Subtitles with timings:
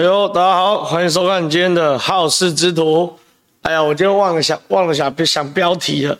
[0.00, 3.18] 哎呦，大家好，欢迎收看今天的好事之徒。
[3.60, 6.18] 哎呀，我今天忘了想，忘了想想标题了，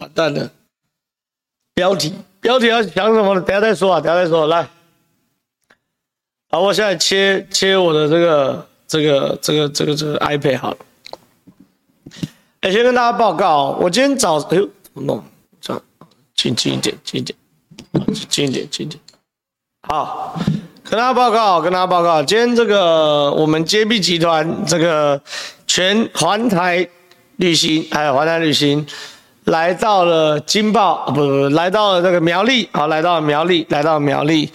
[0.00, 0.50] 完蛋了。
[1.72, 3.40] 标题，标题要想什么呢？
[3.40, 4.48] 等下再说啊，等下再说。
[4.48, 4.68] 来，
[6.50, 10.78] 好，我现在切切我的这个这个这个这个这个 iPad 好了。
[12.62, 15.24] 哎，先跟大家报告，我今天早，哎呦，怎么弄？
[15.60, 15.80] 这样，
[16.34, 17.38] 近近一点，近一点，
[18.28, 19.00] 近一点，近一点。
[19.82, 20.36] 好，
[20.90, 25.20] 跟大家报告，跟大家报告，今天这个我们接币集团这个
[25.64, 26.84] 全环台
[27.36, 28.84] 旅行，还有环台旅行，
[29.44, 34.50] 来到了金报，不不，来到了这个苗栗，好，来到了苗栗，来到了苗栗，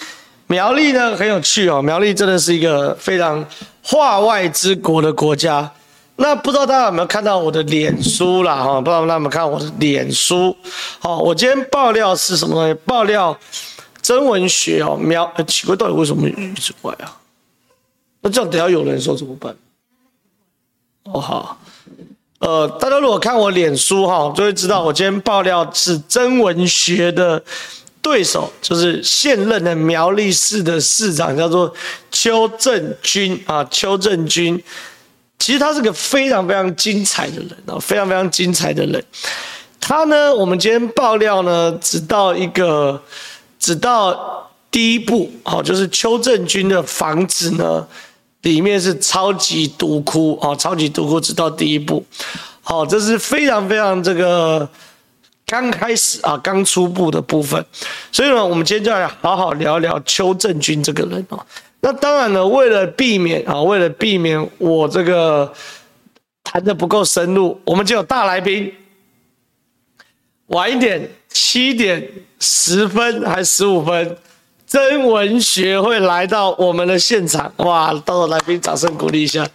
[0.48, 3.46] 苗栗呢很有趣哦，苗栗真的是一个非常
[3.82, 5.72] 化外之国的国家。
[6.18, 8.58] 那不知道大家有没有看到我的脸书啦？
[8.58, 10.54] 哈，不知道大家有没有看我的脸书？
[11.00, 12.74] 好，我今天爆料是什么东西？
[12.86, 13.38] 爆料
[14.06, 17.18] 真文学哦，苗，奇怪，到底为什么一直怪啊？
[18.22, 19.56] 那这样等下有人说怎么办？
[21.06, 21.60] 哦好，
[22.38, 27.44] 呃，大家如果看我脸书哈，就会知道我今天爆料是真文学的
[28.00, 31.74] 对手，就是现任的苗栗市的市长，叫做
[32.12, 34.64] 邱正军啊，邱正军。
[35.40, 39.04] 其实他是个非常非常精彩的人啊，非常非常精彩的人。
[39.82, 43.02] 他呢，我们今天爆料呢，只到一个，
[43.66, 47.88] 只到第一步，好，就是邱正军的房子呢，
[48.44, 52.06] 里面是超级毒窟啊，超级毒窟，只到第一步。
[52.62, 54.70] 好，这是非常非常这个
[55.48, 57.66] 刚开始啊，刚初步的部分。
[58.12, 61.44] 所以呢，我们今天就来好好聊聊邱正军这个人哦。
[61.80, 65.52] 那当然了，为了避免啊，为了避免我这个
[66.44, 68.72] 谈的不够深入，我们就有大来宾。
[70.50, 72.02] 晚一点，七点
[72.40, 74.18] 十分还是十五分，
[74.66, 77.52] 曾文学会来到我们的现场。
[77.58, 79.46] 哇，到了来宾，掌声鼓励一下。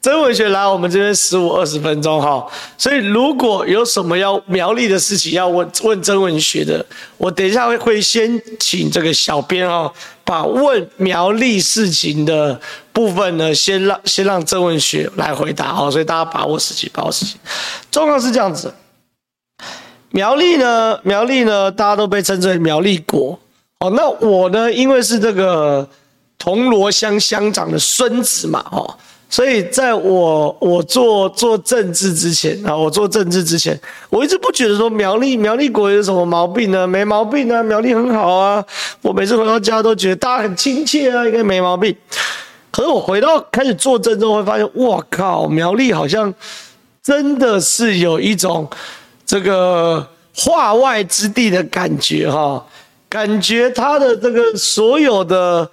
[0.00, 2.46] 曾文学来我们这边十五二十分钟哈，
[2.78, 6.84] 所以如果有什么要苗栗的事情要问问曾文学的，
[7.18, 9.92] 我等一下会会先请这个小编哦，
[10.24, 12.58] 把问苗栗事情的
[12.92, 17.34] 部分呢，先让先让曾文学来回答哦，所以大家把握时机，把握时机。
[17.90, 18.72] 状况是这样子，
[20.16, 23.38] 苗栗呢，苗栗呢，大家都被称之为苗栗国
[23.80, 25.86] 哦，那我呢，因为是这个
[26.38, 28.96] 铜锣乡乡长的孙子嘛，哦。
[29.28, 33.78] 所以，在我我做做政治之前啊，我做政治之前，
[34.08, 36.86] 我一直不觉得说苗栗苗栗国有什么毛病呢？
[36.86, 38.64] 没毛病啊，苗栗很好啊。
[39.02, 41.94] 我每次回到家都觉得大家很亲切啊，应该没毛病。
[42.70, 46.32] 可是我回到开始做政之后，会发现，哇靠，苗栗好像
[47.02, 48.66] 真的是有一种
[49.26, 52.64] 这个化外之地的感觉哈，
[53.08, 55.68] 感觉他的这个所有的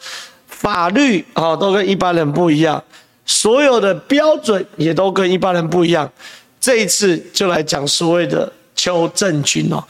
[0.48, 2.84] 法律啊，都跟一般人不一样。
[3.26, 6.12] 所有的标准也都跟一般人不一样。
[6.60, 9.84] 这一次就来讲所谓的邱正军哦。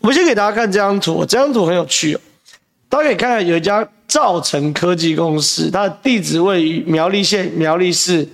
[0.00, 2.20] 我们先给大家看这张图，这张图很有趣哦。
[2.88, 8.28] 大家可以看看，有一家兆成科技公司，它的地址位于苗栗县苗栗市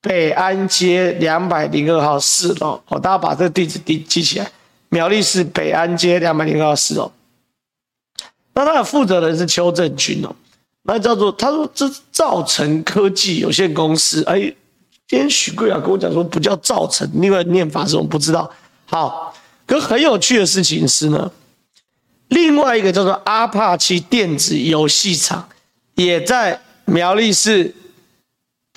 [0.00, 2.80] 北安街两百零二号四楼。
[2.88, 4.50] 哦，大家把这地址记记起来，
[4.88, 7.10] 苗栗市北安街两百零二号四楼。
[8.54, 10.34] 那它的负责人是邱正军哦。
[10.82, 14.24] 那叫做，他说这是兆成科技有限公司。
[14.24, 14.38] 哎，
[15.06, 18.50] 今天许贵啊跟我讲说不叫兆成，另外念法是我们不知道。
[18.86, 19.34] 好，
[19.66, 21.30] 可很有趣的事情是呢，
[22.28, 25.46] 另外一个叫做阿帕奇电子游戏厂，
[25.94, 27.74] 也在苗栗市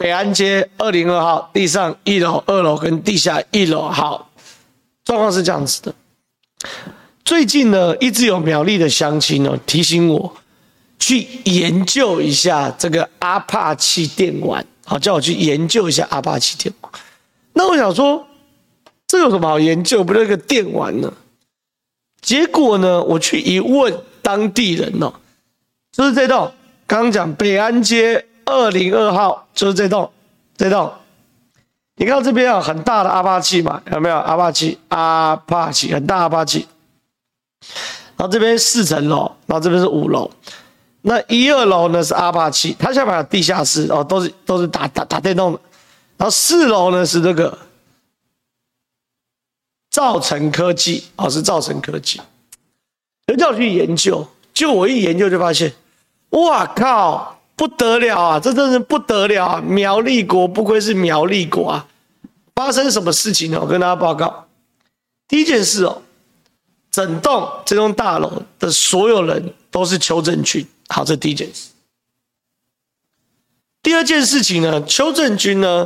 [0.01, 3.87] 北安街二零二号地上一楼、二楼跟地下一楼。
[3.87, 4.31] 好，
[5.05, 5.93] 状况是这样子的。
[7.23, 10.35] 最近呢，一直有苗栗的乡亲哦提醒我。
[10.97, 16.91] 去研究一下这个阿帕奇电玩，好，叫我去研究一下阿帕奇电玩。
[17.53, 18.27] 那我想说，
[19.07, 20.03] 这有什么好研究？
[20.03, 21.11] 不就是个电玩呢？
[22.21, 25.13] 结果呢，我去一问当地人哦，
[25.91, 26.51] 就是这栋，
[26.87, 30.11] 刚刚讲北安街二零二号，就是这栋，
[30.57, 30.91] 这栋。
[31.95, 34.17] 你看这边啊，很大的阿帕奇嘛，有没有？
[34.17, 36.67] 阿帕奇，阿帕奇，很大阿帕奇。
[38.17, 40.29] 然后这边四层楼，然后这边是五楼。
[41.01, 45.59] 那一二楼呢是阿帕奇，它下面有地下室哦，都是都是打打打电动的。
[46.17, 47.57] 然后四楼呢是这个
[49.89, 52.21] 兆成科技哦，是兆成科技。
[53.25, 55.73] 人叫我去研究，就我一研究就发现，
[56.29, 58.39] 哇靠，不得了啊！
[58.39, 59.61] 这真是不得了啊！
[59.61, 61.85] 苗栗国不愧是苗栗国啊！
[62.55, 63.59] 发生什么事情呢？
[63.61, 64.47] 我跟大家报告。
[65.27, 66.01] 第一件事哦，
[66.89, 70.67] 整栋这栋大楼的所有人都是邱正军。
[70.87, 71.69] 好，这第一件事。
[73.83, 75.85] 第二件事情呢，邱正军呢，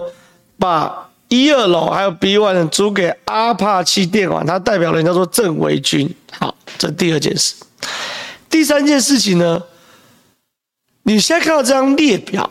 [0.58, 6.16] 把一二楼还有 B one 租给阿帕奇电网，他代表人叫做郑维军。
[6.40, 7.54] 好，这第二件事。
[8.50, 9.62] 第三件事情呢，
[11.08, 12.50] 你现在看到这张列表，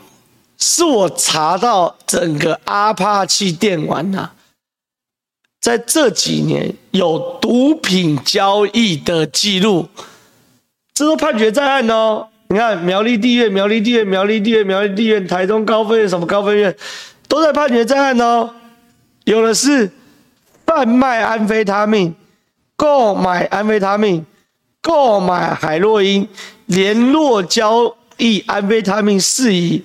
[0.57, 4.33] 是我查到整个阿帕奇电玩呐、啊，
[5.59, 9.89] 在这几年有毒品交易的记录，
[10.93, 12.27] 这都判决在案哦。
[12.47, 16.73] 你看苗栗地院、苗栗地院、苗栗地院、苗栗地院、台中高分院什么高分院，
[17.27, 18.49] 都在判决在案哦。
[19.25, 19.91] 有的是
[20.65, 22.15] 贩卖安非他命、
[22.77, 24.25] 购买安非他命、
[24.81, 26.25] 购买海洛因、
[26.67, 29.83] 联络交易安非他命事宜，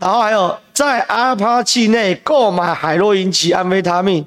[0.00, 4.26] 然后还有在阿帕契内购买海洛因及安非他命，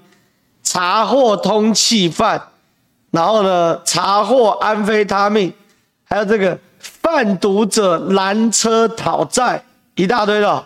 [0.63, 2.41] 查获通缉犯，
[3.11, 5.53] 然后呢查获安非他命，
[6.03, 6.59] 还有这个。
[7.01, 9.63] 贩毒者拦车讨债，
[9.95, 10.65] 一大堆的，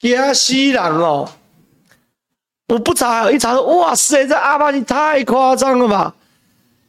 [0.00, 1.28] 亚西人哦，
[2.68, 6.14] 我不查，一查说，哇塞，这阿帕奇太夸张了吧，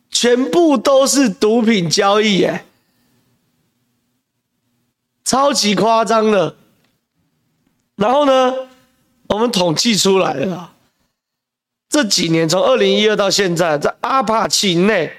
[0.09, 2.65] 全部都是毒品交易，耶，
[5.23, 6.55] 超级夸张的。
[7.95, 8.53] 然后呢，
[9.27, 10.73] 我们统计出来了，
[11.89, 15.11] 这几年从二零一二到现在，在阿帕奇内。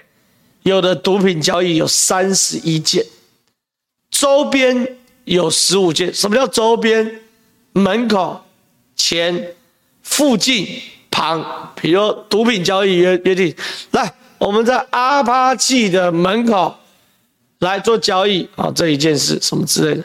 [0.62, 3.05] 有的毒品交易有三十一件，
[4.11, 6.15] 周边有十五件。
[6.15, 7.21] 什么叫周边？
[7.75, 8.43] 门口、
[8.97, 9.55] 前、
[10.03, 10.67] 附近、
[11.11, 13.55] 旁，比如毒品交易约约定，
[13.91, 16.75] 来，我们在阿帕契的门口
[17.61, 20.05] 来做交易啊，这一件事什么之类的，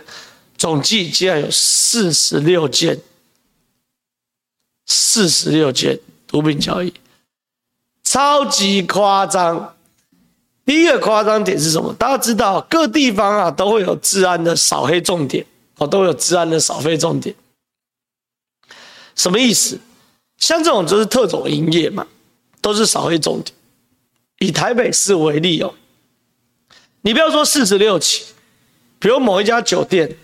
[0.58, 3.00] 总计竟然有四十六件，
[4.86, 6.94] 四十六件毒品交易，
[8.04, 9.76] 超级夸张。
[10.66, 11.92] 第一个夸张点是什么？
[11.96, 15.44] 大家知道各地方啊都会有治安的扫黑重点
[15.78, 17.36] 哦，都有治安的扫黑重点。
[19.16, 19.80] 什么意思？
[20.38, 22.06] 像这种就是特种营业嘛，
[22.62, 23.54] 都是扫黑重点。
[24.38, 25.74] 以台北市为例哦，
[27.02, 28.26] 你不要说四十六起，
[29.00, 30.18] 比如某一家酒店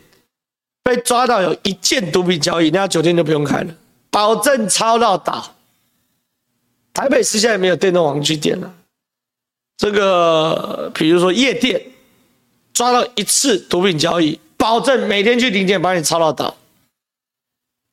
[0.84, 3.74] 被抓到有一件毒品交易，那家酒店就不用开了，
[4.10, 5.56] 保证抄到倒。
[6.94, 8.74] 台北市现在没有电动玩具店了。
[9.78, 11.82] 这个，比如说夜店，
[12.74, 16.56] 抓到一次毒品交易，保证每天去临检把你抄到倒。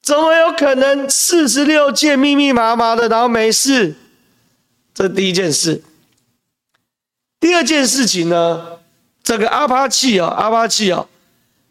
[0.03, 3.95] 怎么有可能四十六件密密麻麻的，然后没事？
[4.95, 5.83] 这第一件事。
[7.41, 8.72] 第二件事情呢，
[9.23, 11.07] 这个阿帕契哦，阿帕契哦，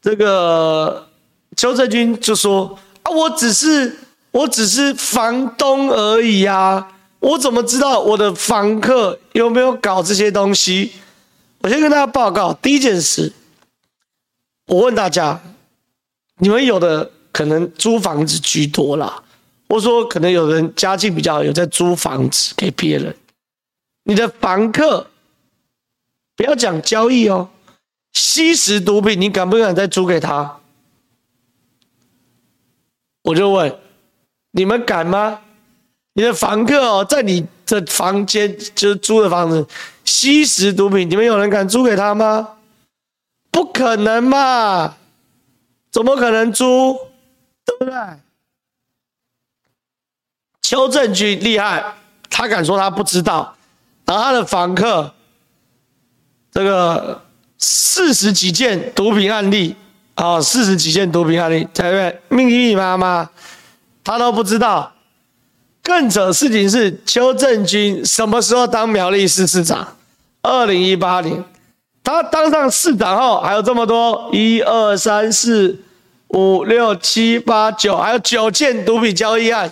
[0.02, 1.08] 这个
[1.56, 3.98] 邱正军就说啊，我只是
[4.32, 6.94] 我只是房东而已啊。
[7.20, 10.92] 我怎么知道我的房客有没有搞这些东西？
[11.60, 13.32] 我先跟大家报告第一件事。
[14.66, 15.40] 我问大家，
[16.40, 19.22] 你们有的可能租房子居多啦，
[19.70, 23.16] 或者说可能有人家境比较好，有在租房子给别人。
[24.06, 25.11] 你的房客
[26.42, 27.48] 不要讲交易哦，
[28.14, 30.58] 吸食毒品，你敢不敢再租给他？
[33.22, 33.78] 我就问，
[34.50, 35.42] 你们敢吗？
[36.14, 39.68] 你的房客哦，在你的房间就是租的房子
[40.04, 42.58] 吸食毒品，你们有人敢租给他吗？
[43.52, 44.96] 不可能嘛，
[45.92, 46.98] 怎么可能租？
[47.64, 47.94] 对不对？
[50.64, 51.94] 邱正军厉害，
[52.32, 53.56] 他敢说他不知道，
[54.06, 55.14] 然后他的房客
[56.52, 57.22] 这个
[57.58, 59.76] 四十几件毒品案例
[60.16, 62.20] 啊，四十几件毒品案例，对不对？
[62.28, 63.30] 密密麻麻，
[64.04, 64.92] 他都不知道。
[65.84, 69.96] 更扯事情是，邱正军什么时候当苗栗市市长？
[70.44, 71.44] 二零一八年，
[72.04, 75.80] 他当上市长后，还有这么多一二三四
[76.28, 79.72] 五六七八九，还有九件毒品交易案，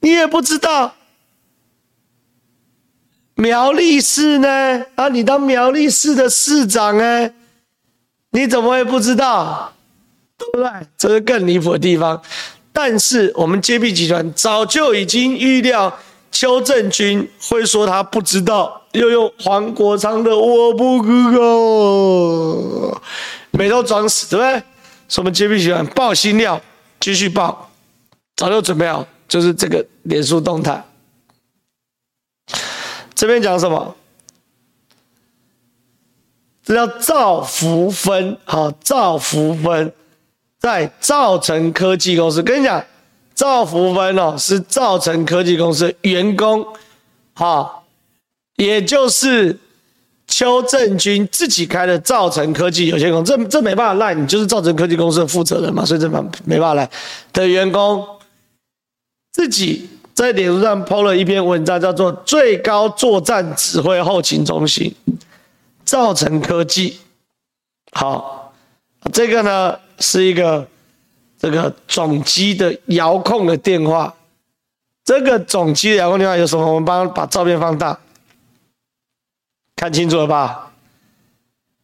[0.00, 0.94] 你也不知道。
[3.40, 4.84] 苗栗市呢？
[4.96, 7.30] 啊，你当苗栗市的市长呢？
[8.32, 9.72] 你怎么会不知道？
[10.36, 10.68] 对不对？
[10.98, 12.20] 这是更离谱的地方。
[12.72, 15.96] 但是我们 JB 集团早就已经预料
[16.32, 23.00] 邱正军会说他不知道，又用黄国昌的我不知道，
[23.52, 24.62] 每都装死，对不对？
[25.06, 26.60] 所以我们 JB 集团爆新料，
[26.98, 27.70] 继续爆，
[28.34, 30.84] 早就准备好，就是这个脸书动态。
[33.18, 33.96] 这边讲什么？
[36.62, 39.92] 这叫赵福芬，好，赵福芬。
[40.60, 42.84] 在兆成科技公司，跟你讲，
[43.34, 46.64] 赵福芬哦，是兆成科技公司员工，
[47.34, 47.82] 哈，
[48.54, 49.58] 也就是
[50.28, 56.88] 邱正军自己开的造成科技有限公司，这这没办法赖，你就是造成科技公司的负责人嘛，所以这没没办法赖
[57.32, 58.06] 的员工
[59.32, 64.92] 自己在脸书上 PO 了一篇文章，叫做“最高作战指挥后勤中心”，
[65.86, 66.98] 造成科技。
[67.92, 68.52] 好，
[69.12, 70.66] 这个呢是一个
[71.38, 74.12] 这个总机的遥控的电话，
[75.04, 76.66] 这个总机的遥控电话有什么？
[76.66, 77.96] 我们帮把照片放大。
[79.76, 80.72] 看清楚了吧？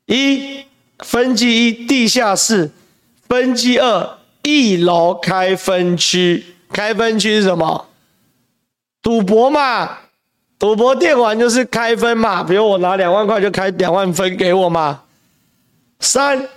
[0.07, 0.65] 一
[0.99, 2.73] 分机一地下室，
[3.29, 6.45] 分机二一楼开分区。
[6.73, 7.87] 开分区是什么？
[9.05, 9.99] 赌博嘛，
[10.59, 12.43] 赌博电玩就是开分嘛。
[12.43, 15.03] 比如我拿两万块就开两万分给我嘛。
[16.01, 16.49] 三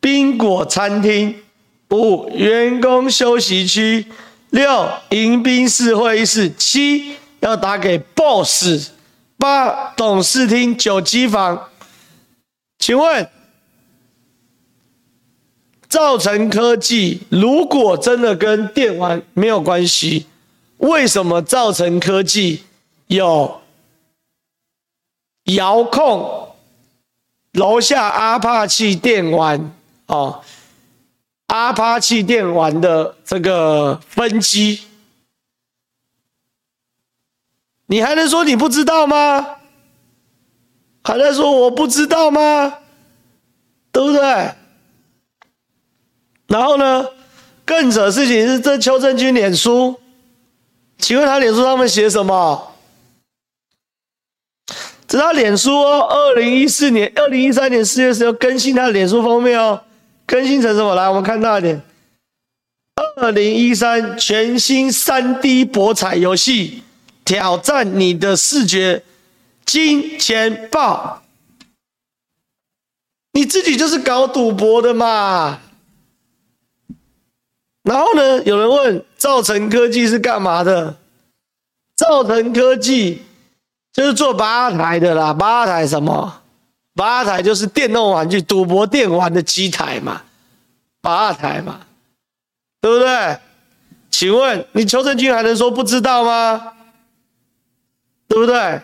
[0.00, 1.42] 宾果餐厅，
[1.90, 4.06] 五员工休息区，
[4.50, 8.90] 六迎宾室会议室，七要打给 boss。
[9.36, 11.68] 八董事厅九机房，
[12.78, 13.28] 请问
[15.88, 20.26] 造成科技如果真的跟电玩没有关系，
[20.84, 22.64] 为什么造成科技
[23.06, 23.62] 有
[25.44, 26.54] 遥控
[27.52, 29.72] 楼下阿帕奇电玩
[30.06, 30.42] 哦，
[31.46, 34.82] 阿帕奇电玩的这个分机？
[37.86, 39.56] 你还能说你不知道吗？
[41.02, 42.78] 还能说我不知道吗？
[43.90, 44.54] 对不对？
[46.48, 47.08] 然后呢，
[47.64, 49.98] 更扯事情是，这邱正军脸书，
[51.04, 52.74] 请问他脸书上面写什么？
[55.06, 59.82] 这他脸书哦，二零一四年、二零一三年四月时候更新他的脸书封面哦，
[60.24, 60.94] 更新成什么？
[60.94, 61.82] 来，我们看大一点，
[63.16, 66.82] 二零一三全新三 D 博彩游戏。
[67.22, 69.02] 挑战你的视觉，
[69.66, 71.22] 金钱豹，
[73.32, 75.60] 你自己就是搞赌博的嘛。
[77.84, 80.96] 然后呢，有人问造成科技是干嘛的？
[81.94, 83.22] 造成科技
[83.92, 86.40] 就是做吧台的啦，吧台什么？
[86.94, 90.22] 吧台就是电动玩具、赌博电玩的机台嘛，
[91.00, 91.80] 吧台嘛，
[92.80, 93.38] 对不对？
[94.10, 96.72] 请问你邱正军还能说不知道吗？
[98.26, 98.80] 对不对？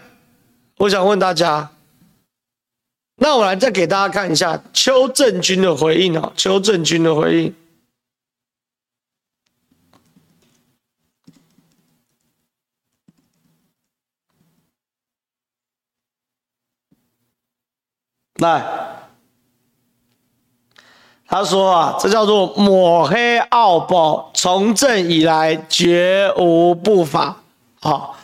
[0.76, 1.70] 我想问大家，
[3.16, 7.54] 那我来再给大家看一下邱正军的回应哦，邱正军的回应。
[18.40, 18.62] 来，
[21.26, 27.42] 他说啊，这叫做抹黑奥宝，从政以来绝无不法，
[27.80, 28.16] 好。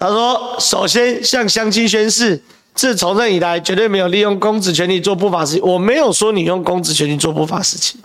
[0.00, 2.40] 他说：“首先向乡亲宣誓，
[2.72, 5.62] 自从政以来，绝对没有利用公职权力做不法事情。
[5.64, 8.00] 我没有说你用公职权力做不法事情。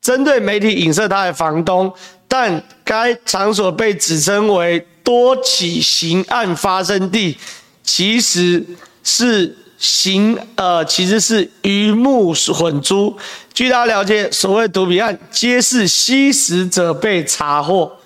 [0.00, 1.92] 针对媒体影射他的房东，
[2.28, 7.36] 但该场所被指称为多起刑案发生地，
[7.82, 8.64] 其实
[9.02, 13.16] 是行呃，其实是鱼目混珠。
[13.52, 17.98] 据他了解，所谓毒品案，皆是吸食者被查获。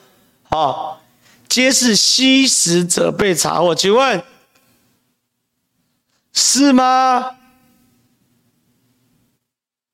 [0.50, 1.00] 好。”
[1.46, 4.20] 皆是吸食者被查获，请问
[6.32, 7.36] 是吗？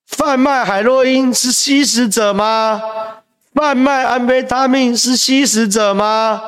[0.06, 2.80] 贩卖海洛因是吸食者吗？
[3.52, 6.40] 贩卖安非他命是吸食者吗？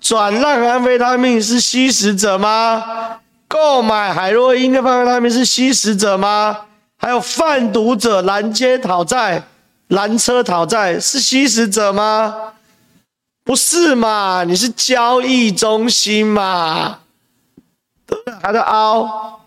[0.00, 3.20] 转让安非他命是吸食者吗？
[3.48, 6.66] 购买海洛因的贩卖他命是吸食者吗？
[6.98, 9.44] 还有贩毒者拦街讨债、
[9.88, 12.54] 拦车讨债是吸食者吗？
[13.44, 14.42] 不是嘛？
[14.44, 17.00] 你是交易中心嘛？
[18.06, 18.34] 对不对？
[18.42, 19.40] 还在凹，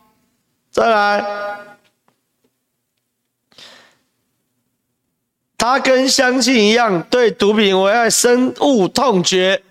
[0.72, 1.25] 再来。
[5.58, 9.62] 他跟乡亲一样，对毒品危害深恶痛绝，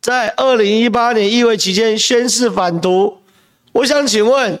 [0.00, 3.18] 在二零一八年议会期间宣誓反毒。
[3.72, 4.60] 我想请问，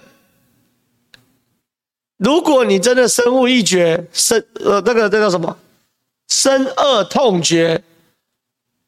[2.16, 5.58] 如果你真的深恶一绝，深呃那个那叫什么？
[6.28, 7.84] 深恶痛绝。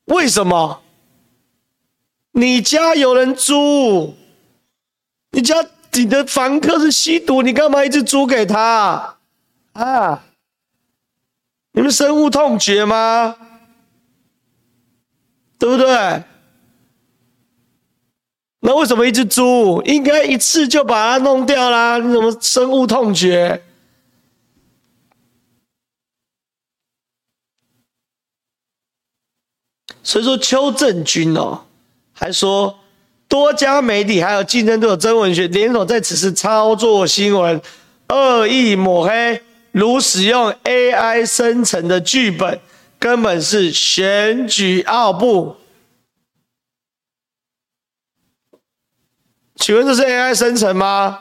[0.07, 0.83] 为什么？
[2.33, 4.14] 你家有人租，
[5.31, 9.16] 你家你的房客是吸毒，你干嘛一直租给他？
[9.73, 10.25] 啊？
[11.73, 13.37] 你们深恶痛绝吗？
[15.59, 16.23] 对不对？
[18.66, 19.83] 那为什么一只猪？
[19.85, 21.99] 应该一次就把它弄掉啦。
[21.99, 23.62] 你怎么深恶痛绝？
[30.02, 31.61] 所以说邱正军哦，
[32.14, 32.78] 还说
[33.28, 37.61] 多家媒体还有竞争对手真文学联手在此次操作新闻，
[38.09, 39.42] 恶意抹黑，
[39.73, 42.59] 如使用 AI 生成的剧本，
[42.99, 45.54] 根本是选举奥布。
[49.56, 51.20] 请问这是 AI 生成吗？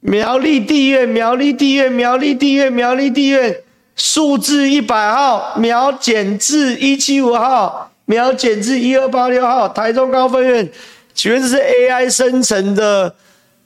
[0.00, 3.62] 苗栗地院，苗栗地院，苗栗地院，苗栗地院，
[3.94, 10.72] 数字一百号，苗减至一七五号，苗减至一二八六号，台中高分院，
[11.14, 13.14] 请问这是 AI 生成的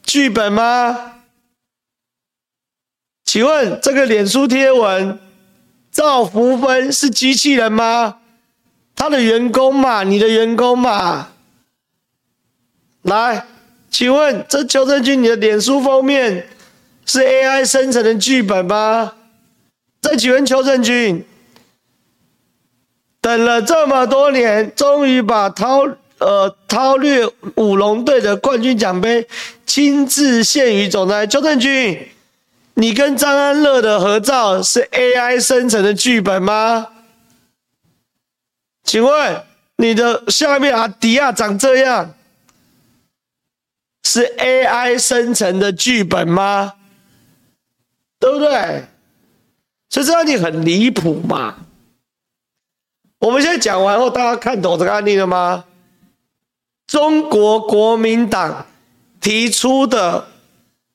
[0.02, 1.12] 剧本吗？
[3.24, 5.18] 请问这个脸书贴文，
[5.90, 8.18] 赵福芬是机器人吗？
[8.94, 11.28] 他的员工嘛，你的员工嘛？
[13.06, 13.44] 来，
[13.88, 16.46] 请问这邱正军，你的脸书封面
[17.04, 19.12] 是 AI 生成的剧本吗？
[20.02, 21.25] 再请问邱正军，
[23.20, 29.28] 等了这么多年，终于把韬呃韬略舞龙队的冠军奖杯
[29.64, 31.25] 亲自献于总裁。
[31.28, 32.08] 邱正军，
[32.75, 36.88] 你跟张安乐的合照是 AI 生成的剧本吗？
[38.82, 39.42] 请问
[39.76, 42.12] 你的下面阿迪亚长这样？
[44.08, 46.75] 是 AI 生成的剧本吗？
[48.20, 48.84] 对不对？
[49.90, 51.56] 所以这案例很离谱嘛。
[53.18, 55.64] 我们现在讲完后，大家看懂这个案例了吗？
[56.86, 58.64] 中国国民党
[59.20, 60.28] 提出的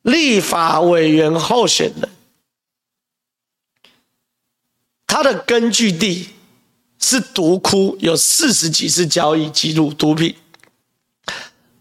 [0.04, 2.10] 立法委员候选人，
[5.06, 6.30] 他的根据地
[6.98, 10.34] 是毒窟，有四十几次交易记录毒品，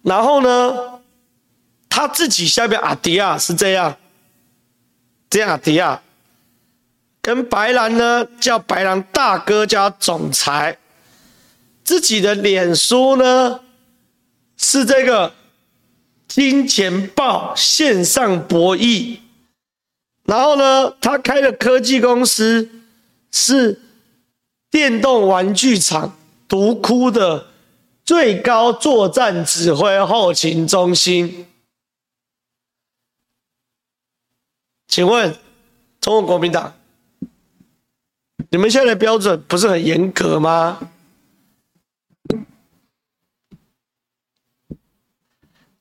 [0.02, 0.89] 然后呢？
[1.90, 3.94] 他自己下面阿迪亚是这样，
[5.28, 6.00] 这样阿迪亚。
[7.20, 10.78] 跟白兰呢叫白兰大哥加总裁，
[11.84, 13.60] 自己的脸书呢
[14.56, 15.34] 是这个
[16.26, 19.18] 金钱豹线上博弈，
[20.24, 22.66] 然后呢他开的科技公司
[23.30, 23.78] 是
[24.70, 26.16] 电动玩具厂
[26.48, 27.48] 独窟的
[28.02, 31.46] 最高作战指挥后勤中心。
[34.90, 35.34] 请问，
[36.00, 36.74] 中国国民党，
[38.50, 40.80] 你们现在的标准不是很严格吗？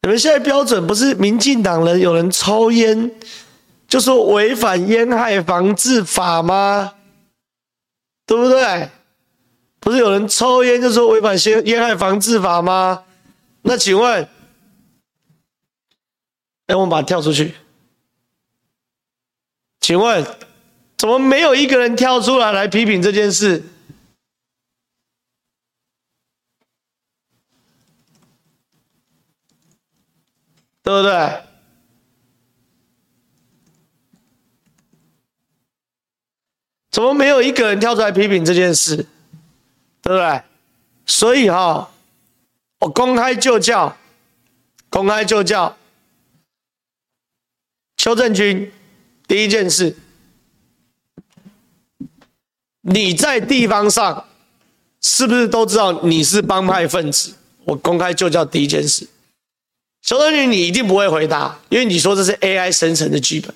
[0.02, 3.12] 你们现在标准不是民进党人有人抽烟，
[3.88, 6.94] 就说违反烟害防治法吗？
[8.28, 8.90] 对不对？
[9.80, 13.04] 不是有人抽烟就说违反烟烟害防治法吗？
[13.64, 14.30] 那请问，
[16.68, 17.56] 哎，我们把它跳出去。
[19.80, 20.26] 请问，
[20.98, 23.64] 怎么没有一个人跳出来来批评这件事？
[30.84, 31.44] 对不对？
[36.92, 38.98] 怎么没有一个人跳出来批评这件事？
[40.02, 40.42] 对不对？
[41.06, 41.92] 所以哈，
[42.80, 43.96] 我公开就教，
[44.90, 45.78] 公开就教，
[47.98, 48.72] 邱正军。
[49.30, 49.96] 第一件事，
[52.82, 54.26] 你在地方上
[55.00, 57.36] 是不是都知道你是帮派分子？
[57.66, 59.08] 我公开就叫第一件事。
[60.02, 63.54] 邱正军，你一定不会回答，因为你说这是 AI 生成的剧本。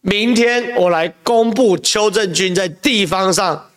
[0.00, 3.70] 明天我来公布邱正军在地方上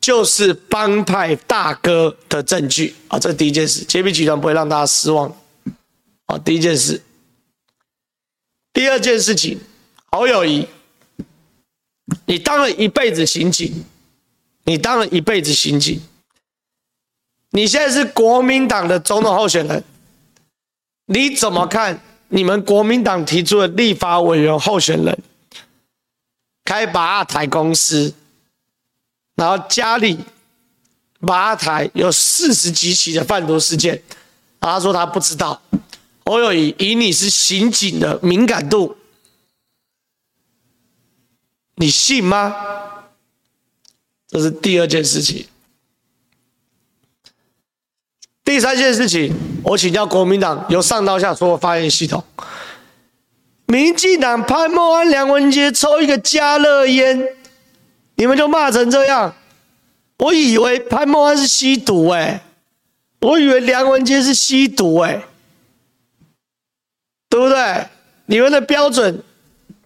[0.00, 3.18] 就是帮派大哥的证据啊！
[3.18, 5.36] 这第一件事，洁癖集团不会让大家失望。
[6.26, 7.02] 好，第一件事，
[8.72, 9.60] 第二件事情。
[10.12, 10.66] 侯友宜，
[12.26, 13.84] 你当了一辈子刑警，
[14.64, 16.00] 你当了一辈子刑警，
[17.50, 19.84] 你现在是国民党的总统候选人，
[21.06, 25.16] 你怎么看你们国民党提出的立法委员候选人？
[26.64, 28.14] 开八台公司，
[29.36, 30.18] 然后家里
[31.20, 34.02] 八台有四十几起的贩毒事件，
[34.60, 35.60] 他说他不知道，
[36.24, 38.96] 侯友谊以你是刑警的敏感度。
[41.80, 42.54] 你信吗？
[44.28, 45.46] 这是第二件事情。
[48.44, 52.22] 第三件事情，我请教国民党由上到下所有发言系统，
[53.64, 57.26] 民进党潘孟安、梁文杰抽一个加热烟，
[58.16, 59.34] 你们就骂成这样。
[60.18, 62.44] 我以为潘孟安是吸毒哎、
[63.22, 65.24] 我以为梁文杰是吸毒哎、欸，
[67.30, 67.86] 对不对？
[68.26, 69.24] 你们的标准。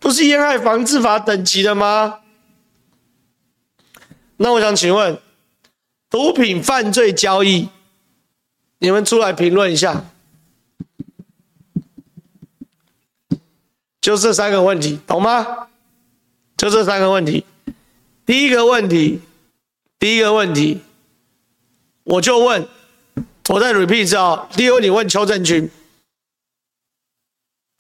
[0.05, 2.19] 不是烟害防治法等级的吗？
[4.37, 5.19] 那我想请问，
[6.11, 7.71] 毒品犯罪交易，
[8.81, 10.05] 你们出来评论一下。
[14.03, 15.69] 就这三个问题，懂吗？
[16.59, 17.47] 就这三个问题。
[18.27, 19.23] 第一个问题，
[19.99, 20.83] 第一个问题，
[22.03, 22.69] 我就问，
[23.49, 24.47] 我在 repeat 一次哦。
[24.55, 25.71] 第一个问题问邱正军，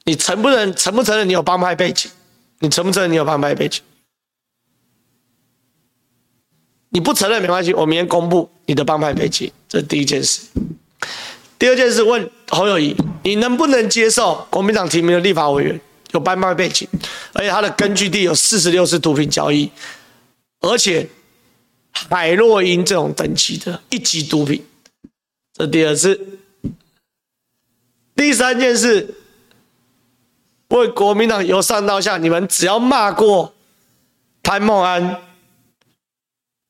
[0.04, 2.10] 你承不承承不承认你有帮派背景？
[2.60, 3.82] 你承不承认你有帮派背景？
[6.90, 10.42] 你不承认没关系，我明天公布你的帮派背景，这是第一件事。
[11.58, 15.80] 第二件事问侯友谊，你能不能接受国民党提名的立法委员？
[16.12, 16.86] 有帮派背景，
[17.32, 19.68] 而且他的根据地有四十六次毒品交易，
[20.60, 21.08] 而且
[21.90, 24.64] 海洛因这种等级的一级毒品，
[25.54, 26.38] 这第二次。
[28.14, 29.12] 第三件事，
[30.68, 33.54] 为国民党由上到下，你们只要骂过
[34.42, 35.20] 潘孟安，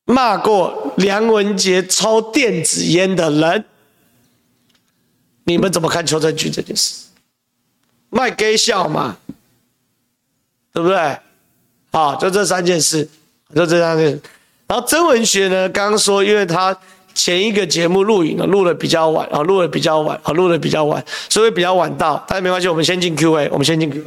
[0.05, 3.65] 骂过梁文杰抽电子烟的人，
[5.45, 7.05] 你们怎么看邱振军这件事？
[8.09, 9.17] 卖给笑嘛？
[10.71, 11.19] 对不对？
[11.91, 13.09] 好，就这三件事，
[13.55, 14.21] 就这三件事。
[14.67, 16.77] 然后曾文学呢，刚刚说，因为他
[17.15, 24.05] 前一个节目录影了，录的比较晚，啊，录的比较晚，啊，录的比较晚，所以比较晚到，但是没关系，我们先进 Q&A，我们先进 Q&A。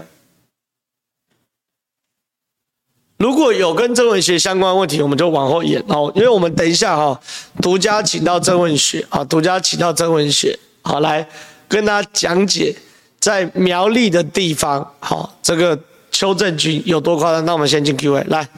[3.16, 7.20] 如果有跟曾文学相关问题，我们就往后延哦，因为我们等一下哈，
[7.60, 11.28] 独家请到曾文学啊，独家请到曾文学，好，来
[11.66, 12.76] 跟大家讲解
[13.18, 15.78] 在苗栗的地方，好，这个。
[16.10, 17.44] 邱正军有多夸张？
[17.44, 18.48] 那我们先进 Q&A 来，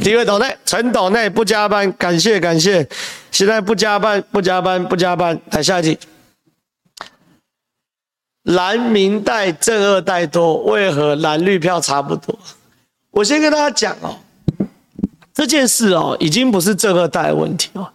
[0.00, 2.86] 第一位斗内陈斗内不加班，感谢感谢。
[3.30, 5.98] 现在不加班不加班不加班，来下一题。
[8.42, 12.38] 蓝民代正二代多，为何蓝绿票差不多？
[13.10, 14.18] 我先跟大家讲哦，
[15.34, 17.92] 这件事哦，已经不是正二代的问题哦。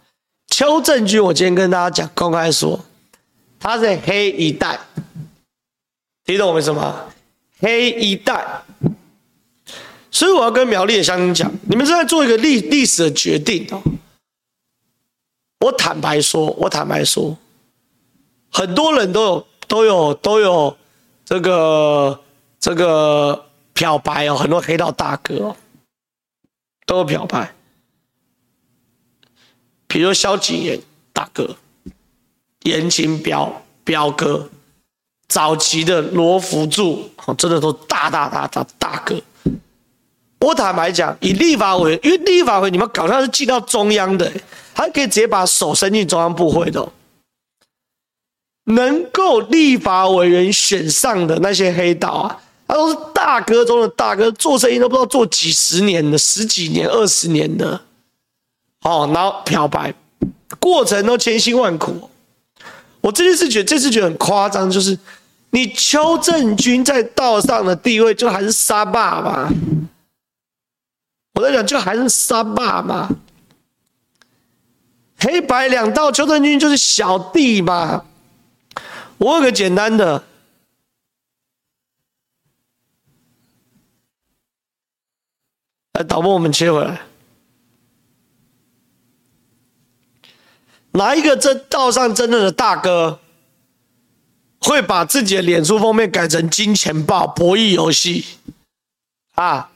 [0.48, 2.78] 邱正军，我今天跟大家讲，公开说，
[3.58, 4.78] 他是黑一代，
[6.24, 7.08] 听懂我为什么？
[7.58, 8.62] 黑一代。
[10.10, 13.82] 所以我要跟苗栗的乡亲讲，你们正在做一个历历史的决定哦。
[15.60, 17.36] 我坦白说，我坦白说，
[18.52, 20.76] 很多人都有都有都有
[21.24, 22.20] 这个
[22.60, 25.56] 这个漂白哦，很多黑道大哥哦
[26.86, 27.54] 都有漂白，
[29.86, 30.80] 比如萧景琰
[31.12, 31.56] 大哥、
[32.62, 34.48] 颜清标标哥、
[35.26, 39.20] 早期的罗福柱哦，真的都大大大大大哥。
[40.38, 44.30] 我坦白讲，以立法委员，因为立法委员你们搞像是进到中央的，
[44.74, 46.88] 还可以直接把手伸进中央部会的，
[48.64, 57.80] 能够立法委员选上的那些黑道啊，他都是大哥中的大哥，做生意都不知道做几十年的、十几年、二十年的，
[58.82, 59.92] 哦，然后漂白，
[60.60, 62.10] 过程都千辛万苦。
[63.00, 64.96] 我这次觉得，这次觉得很夸张，就是
[65.50, 69.48] 你邱正军在道上的地位，就还是沙霸吧。
[71.36, 73.10] 我在讲，就还是三爸嘛，
[75.18, 78.06] 黑白两道，邱正军就是小弟嘛。
[79.18, 80.24] 我有个简单的，
[85.92, 87.02] 来导播，我们切回来，
[90.92, 93.20] 哪一个这道上真正的大哥，
[94.60, 98.24] 会把自己的脸书封面改成金钱豹博弈游戏
[99.34, 99.70] 啊？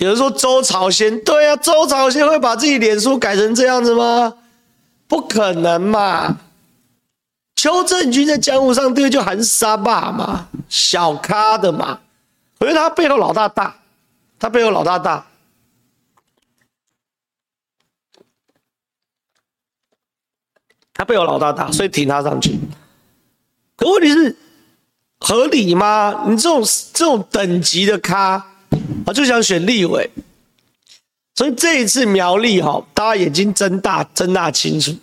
[0.00, 4.34] 有人说周朝先，对啊，周朝先会把自己脸书改成这样子吗？
[5.06, 6.38] 不可能嘛！
[7.54, 12.00] 邱正军在江湖上地位就还是沙霸嘛，小咖的嘛。
[12.58, 13.76] 可是他背后老大大，
[14.38, 15.26] 他背后老大大，
[20.94, 22.58] 他背后老大大，所以挺他上去。
[23.76, 24.34] 可问题是
[25.18, 26.24] 合理吗？
[26.26, 26.62] 你这种
[26.94, 28.46] 这种等级的咖。
[29.06, 30.10] 啊，就想选立委，
[31.34, 34.94] 所以这一次苗栗哈，大家眼睛睁大，睁大清楚。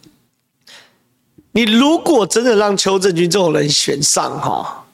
[1.52, 4.86] 你如果真的让邱正军这种人选上哈，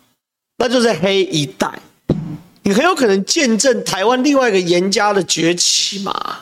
[0.58, 1.79] 那就是黑一代，
[2.63, 6.39] 你很有可能见证台湾另外一个严家的崛起嘛，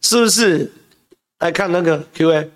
[0.00, 0.72] 是不是？
[1.40, 2.50] 来看那个 Q&A，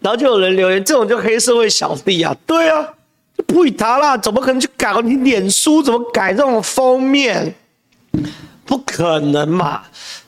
[0.00, 2.94] 然后就有人留言，这种就黑社会小弟啊，对啊。
[3.42, 4.92] 不会他啦，怎么可能去改？
[5.02, 7.54] 你脸书怎么改这种封面？
[8.64, 9.84] 不可能嘛！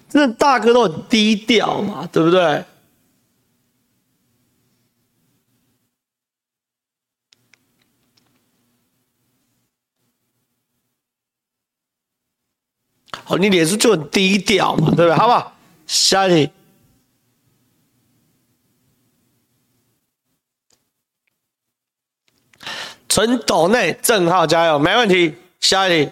[0.08, 2.64] 这大哥都很低调嘛，对不对？
[13.24, 15.14] 好，你脸书就很低调嘛，对不对？
[15.14, 15.56] 好不好？
[15.86, 16.52] 下一题，
[23.16, 25.34] 纯斗内正浩加油，没问题。
[25.58, 26.10] 下一题，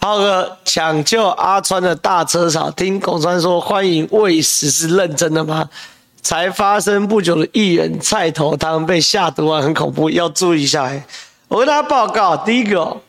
[0.00, 5.68] 浩哥抢救阿川的大车嫂，听孔川说欢迎喂食是认真的吗？
[6.22, 10.90] 才发生不久的艺人菜头汤被下毒啊，很恐怖，要注意一下。
[11.48, 13.02] 我跟大家报告，第一个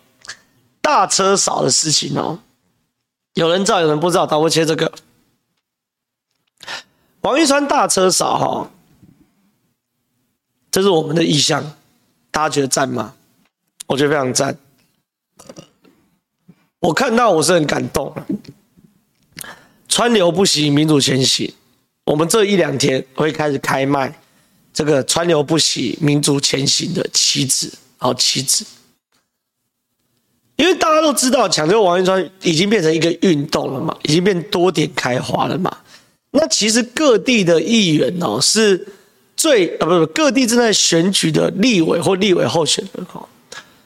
[0.82, 2.40] 大车嫂的事情哦，
[3.36, 4.92] 有人知道，有人不知道，但我切这个。
[7.22, 8.70] 王一川大车嫂哈，
[10.74, 11.62] 这是我们的意向，
[12.32, 13.14] 大家觉得赞吗？
[13.86, 14.58] 我觉得非常赞。
[16.80, 18.12] 我看到我是很感动。
[19.88, 21.54] 川流不息，民主前行。
[22.06, 24.20] 我们这一两天会开始开卖
[24.74, 28.66] 这个川流不息、民主前行的旗子，好旗帜。
[30.56, 35.78] 因为大家都知道，抢救王一川已经变成一个运动了嘛，已经变多点开花了嘛。
[36.32, 38.88] 那其实各地的议员哦，是
[39.36, 43.28] 最啊不不，各地正在选举的立委或立委候选人哈，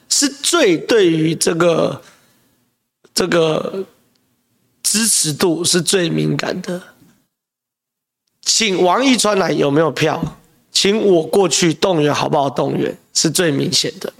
[0.08, 2.02] 是最对于这个
[3.14, 3.84] 这个
[4.82, 6.80] 支持度是最敏感的。
[8.42, 10.38] 请王一川来有没有票？
[10.70, 12.48] 请我过去动员好不好？
[12.48, 14.12] 动员是最明显的，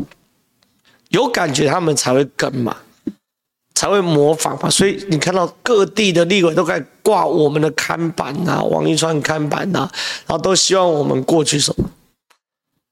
[1.11, 2.77] 有感觉他们才会跟嘛。
[3.79, 9.89] 才会模仿嘛，所以你看到各地的立委都在挂我们的看板呐，王一川看板呐，
[10.27, 11.89] 然后都希望我们过去什么，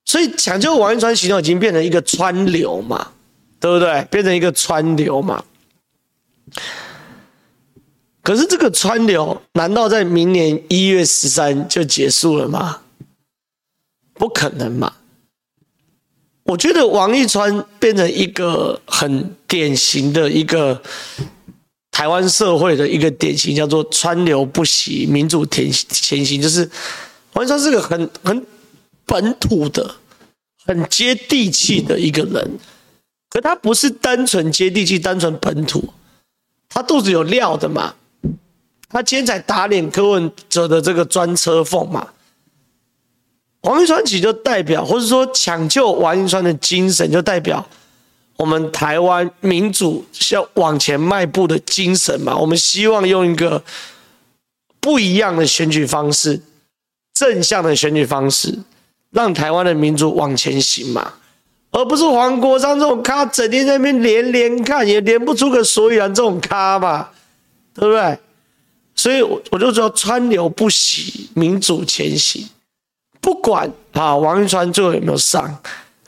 [0.05, 3.09] 所以抢救王一川行动已经变成一个川流嘛，
[3.59, 4.07] 对不对？
[4.13, 5.43] 变成一个川流嘛。
[8.23, 12.83] 可是这个川流难道在明年一月十三就结束了吗？
[14.15, 14.93] 不可能嘛。
[16.47, 20.81] 我觉得王一川变成一个很典型的一个
[21.91, 26.41] 台湾社会的一个典型，叫做“川流不息，民主前前行”。
[26.43, 26.71] 就是
[27.33, 28.47] 王一川是个很很
[29.05, 29.97] 本土的、
[30.65, 32.59] 很接地气的一个人，
[33.29, 35.93] 可他不是单纯接地气、单纯本土，
[36.69, 37.95] 他肚子有料的嘛。
[38.89, 42.07] 他今天才打脸柯文哲的这个专车凤嘛。
[43.67, 47.67] 王一川其实就代表，或者说抢救王一川的精神，就代表
[48.37, 52.37] 我们台湾民主要往前迈步的精神嘛。
[52.37, 53.65] 我们希望用一个
[54.79, 56.41] 不一样的选举方式，
[57.13, 58.57] 正向的选举方式，
[59.11, 61.15] 让台湾的民主往前行嘛，
[61.73, 67.09] 而不是黄国昌这种咖，整天在那边连连看，也连不出个所以然，这种咖嘛，
[67.75, 68.17] 对不对？
[68.95, 72.49] 所以我就说，川流不息，民主前行。
[73.21, 75.59] 不管啊，王一川最后有没有上，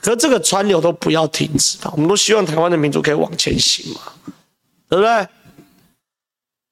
[0.01, 1.91] 可是这个川流都不要停止啊！
[1.93, 4.01] 我们都希望台湾的民主可以往前行嘛，
[4.87, 5.27] 对不对？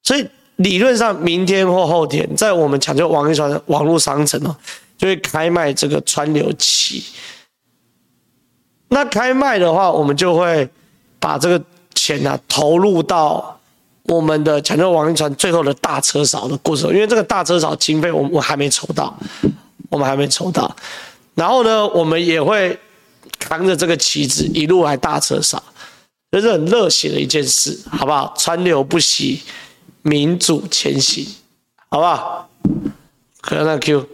[0.04, 4.56] 所以理论上，明天或后天，在我们抢救王一川的网络商城哦，
[4.98, 7.04] 就会开卖这个川流旗。
[8.90, 10.70] 那开卖的话，我们就会
[11.20, 11.62] 把这个
[11.94, 13.60] 钱呢、啊、投入到
[14.04, 19.14] 我们的抢救王一川最后的大车少的过程，因为这个大车少经费，我我还没筹到。
[19.90, 20.76] 我们还没抽到，
[21.36, 22.78] 然后呢，我们也会
[23.40, 25.62] 扛着这个旗子一路来大车上，
[26.32, 28.34] 这是很热血的一件事，好不好？
[28.38, 29.42] 川流不息，
[30.02, 31.26] 民主前行，
[31.90, 32.50] 好不好？
[33.42, 34.08] 可能那 Q。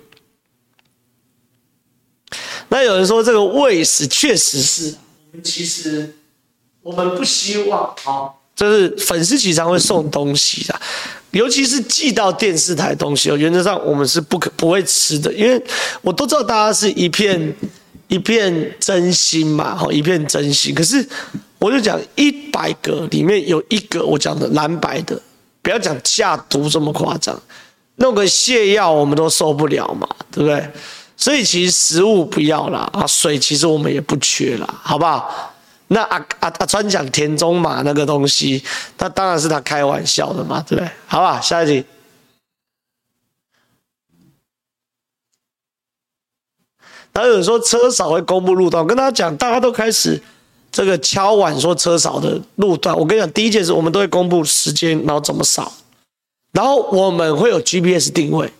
[2.69, 4.95] 那有人说这个喂食确实是，
[5.43, 6.15] 其实
[6.81, 10.79] 我们不希望啊，就是粉丝经常会送东西的。
[11.33, 15.61] 尤其是寄到电视台东西哦，原则上我们是不可不会吃的，因为
[16.01, 17.53] 我都知道大家是一片
[18.07, 20.73] 一片真心嘛，哈，一片真心。
[20.75, 21.05] 可是
[21.57, 25.19] 我就讲一百个里面有一个我讲的蓝白的，
[25.61, 27.41] 不要讲下毒这么夸张，
[27.95, 30.69] 弄个泻药我们都受不了嘛，对不对？
[31.15, 35.52] 所以其实食物不要啦，啊，水其实我们也不缺啦，好不好？
[35.93, 38.63] 那阿阿阿川讲田中马那个东西，
[38.97, 40.91] 那当然是他开玩笑的嘛，对不对？
[41.05, 41.85] 好吧，下一题。
[47.11, 50.19] 然后有人说车少会公布路段，我跟大家讲，大家都开始
[50.71, 52.97] 这个敲碗说车少的路段。
[52.97, 55.71] 我跟你讲，第一件事我们都会公布时间，然后怎么扫，
[56.53, 58.51] 然后我们会有 GPS 定位，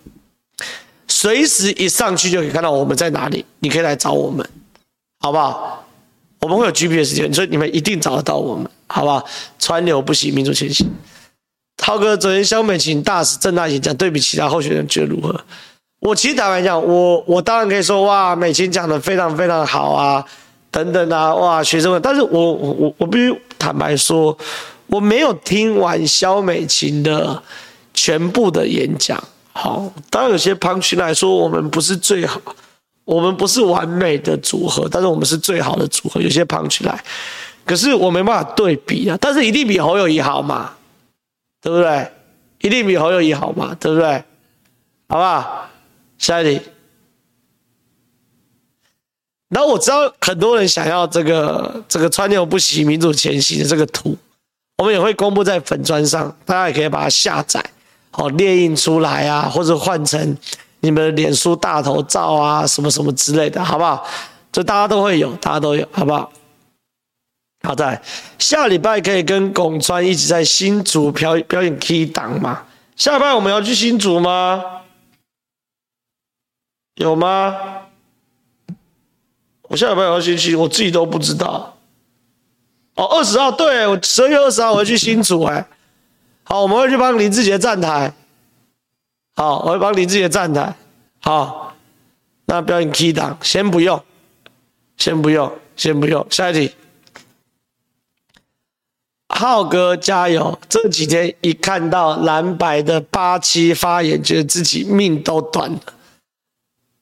[1.08, 4.48] 随时一上去就可以看到我们在哪里，你可以来找我们，
[5.18, 5.84] 好不好？
[6.44, 9.24] 我们会有 GPS 点，所以你们一定找得到我们，好不好？
[9.58, 10.86] 川流不息，民主前行。
[11.78, 15.40] 涛哥，昨天萧美琴大使郑大演讲，对比其他候选人觉得如何？
[16.00, 20.22] 我其实坦白讲，我我当然可以说，哇，美琴讲的非常非常好啊，
[20.70, 22.02] 等等啊，哇，学生们。
[22.02, 24.36] 但是我我我我必须坦白说，
[24.88, 27.42] 我没有听完萧美琴的
[27.94, 29.18] 全部的演讲。
[29.52, 32.38] 好，当然有些旁群来说我们不是最好。
[33.04, 36.20] 我们不是完美的组合，但是我们是最好的组合。
[36.20, 37.04] 有些胖起来，
[37.64, 40.72] 可是我没办法对比啊，但是一定比侯友宜好嘛，
[41.60, 42.10] 对不对？
[42.60, 44.24] 一定比侯友宜好嘛，对不对？
[45.08, 45.68] 好不好？
[46.16, 46.60] 下一题。
[49.50, 54.16] 然后我知道很多人想要这个这个川流不息、民主前行的这个图，
[54.78, 57.62] 我们也会公布在粉砖上，大家也可以把它下载，
[58.10, 60.36] 好列印出来啊，或者换成
[60.84, 64.06] 你们脸书大头照啊，什么什么之类的，好不好？
[64.52, 66.30] 这大家都会有，大家都有，好不好？
[67.62, 68.02] 好在
[68.38, 72.64] 下礼拜可以跟拱川一起在新竹表表演 key 档吗？
[72.96, 74.62] 下礼拜我们要去新竹吗？
[76.96, 77.56] 有吗？
[79.62, 81.78] 我下礼拜要去去，我自己都不知道。
[82.96, 85.66] 哦，二十号，对，我十二月二十号我会去新竹哎。
[86.42, 88.12] 好，我们会去帮林志杰站台。
[89.36, 90.74] 好，我会帮林志杰站台。
[91.20, 91.74] 好，
[92.46, 94.02] 那表演 key 档先不用，
[94.96, 96.26] 先不用，先不用。
[96.30, 96.74] 下一题，
[99.28, 100.58] 浩哥加油！
[100.68, 105.80] 这几天一看到蓝白的八七发言，觉得自己命都断了。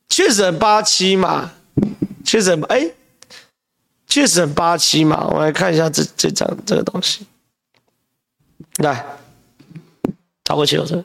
[0.09, 1.53] 确实很八七嘛。
[2.25, 2.93] 确实很，哎，
[4.07, 5.27] 确实很八七嘛。
[5.27, 7.27] 我来看一下这这张这个东西，
[8.77, 9.05] 来，
[10.45, 11.05] 找过去有这。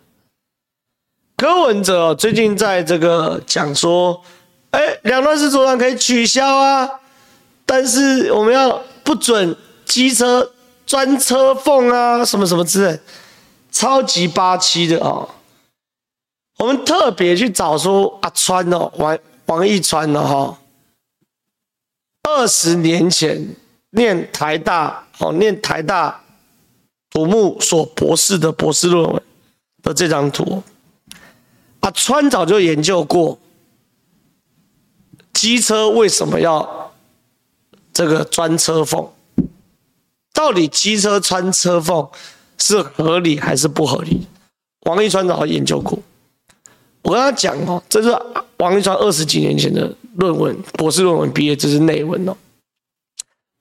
[1.37, 4.23] 柯文哲最近在这个讲说，
[4.71, 6.89] 哎，两段式左转可以取消啊，
[7.63, 10.51] 但是我们要不准机车
[10.87, 12.99] 钻车缝啊，什么什么之类，
[13.71, 15.29] 超级八七的哦。
[16.57, 20.57] 我们特别去找出阿川哦，王王义川的哈。
[22.23, 23.55] 二十年前
[23.91, 26.19] 念台大哦，念台大
[27.11, 29.21] 土木所博士的博士论文
[29.83, 30.63] 的这张图，
[31.87, 33.39] 啊，川早就研究过
[35.31, 36.91] 机车为什么要
[37.93, 39.09] 这个钻车缝，
[40.33, 42.09] 到底机车穿车缝
[42.57, 44.27] 是合理还是不合理？
[44.81, 45.97] 王一川早研究过，
[47.03, 48.09] 我跟他讲哦，这是
[48.57, 49.95] 王一川二十几年前的。
[50.17, 52.35] 论文，博士论文毕业，这是内文哦。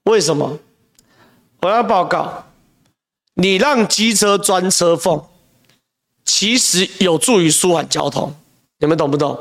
[0.05, 0.57] 为什么？
[1.61, 2.45] 我要报告，
[3.35, 5.23] 你让机车钻车缝，
[6.27, 8.31] 其实有助于舒缓交通。
[8.77, 9.35] 你们懂不懂？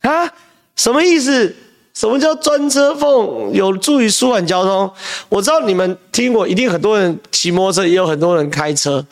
[0.00, 0.32] 啊？
[0.76, 1.54] 什么意思？
[1.92, 4.90] 什么叫钻车缝有助于舒缓交通？
[5.28, 9.04] 我知道你们听过，一定很多人骑摩托车，也有很多人开车。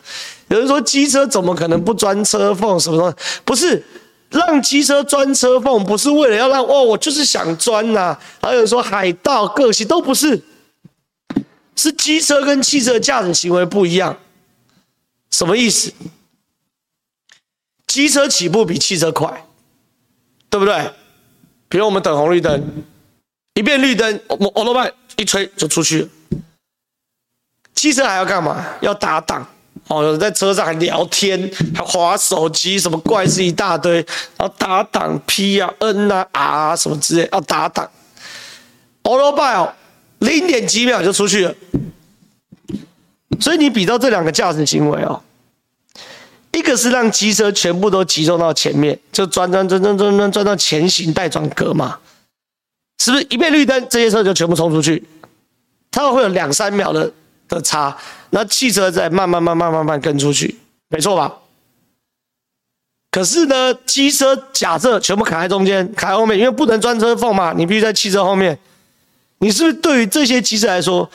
[0.47, 2.79] 有人说机车怎么可能不钻车缝？
[2.79, 3.15] 什么东西？
[3.45, 3.83] 不是。
[4.31, 8.19] 让机车钻车缝不是为了要让哦，我就是想钻呐、啊。
[8.43, 10.39] 还有人说海盗个性都不是，
[11.75, 14.15] 是机车跟汽车驾驶行为不一样。
[15.31, 15.91] 什么意思？
[17.89, 19.45] 机车起步比汽车快，
[20.47, 20.91] 对不对？
[21.67, 22.63] 比如我们等红绿灯，
[23.55, 26.09] 一变绿灯，我欧罗拜一吹就出去了。
[27.73, 28.63] 汽车还要干嘛？
[28.81, 29.45] 要打档。
[29.87, 33.95] 哦，有人在车上还聊天，还滑手机，什么怪事一大堆，
[34.37, 37.89] 然后打档 P 啊、N 啊、R 啊什么之类，要打档。
[39.01, 39.73] Autobike 哦，
[40.19, 41.55] 零点几秒就出去了。
[43.39, 45.19] 所以你比到这两个驾驶行为哦，
[46.59, 51.97] 一个是让机车全部都集中到前面，就转转转转转转转到前行带转格嘛，
[53.01, 53.23] 是不是？
[53.29, 55.01] 一变绿灯，这些车就全部冲出去，
[55.89, 57.09] 它会有两三秒的
[57.47, 57.95] 的差。
[58.31, 61.33] 那汽车在慢慢慢慢慢慢跟出去，没错吧？
[63.09, 68.59] 可是呢，机车假设全部卡在中间，卡在后面，因为不能钻车缝嘛，你必须在汽车后面。
[69.39, 71.09] 你是不是对于这些机车来说，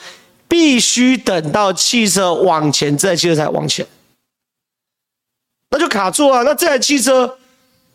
[0.47, 3.85] 必须等到汽车往前，这台汽车才往前？
[5.69, 6.41] 那就卡住啊！
[6.43, 7.37] 那这台汽车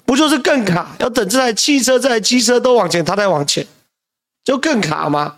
[0.04, 0.94] 不就是更卡？
[0.98, 3.66] 要等这台汽车、这台机车都往前，它再往前，
[4.44, 5.36] 就更卡吗？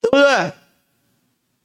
[0.00, 0.52] 对不对？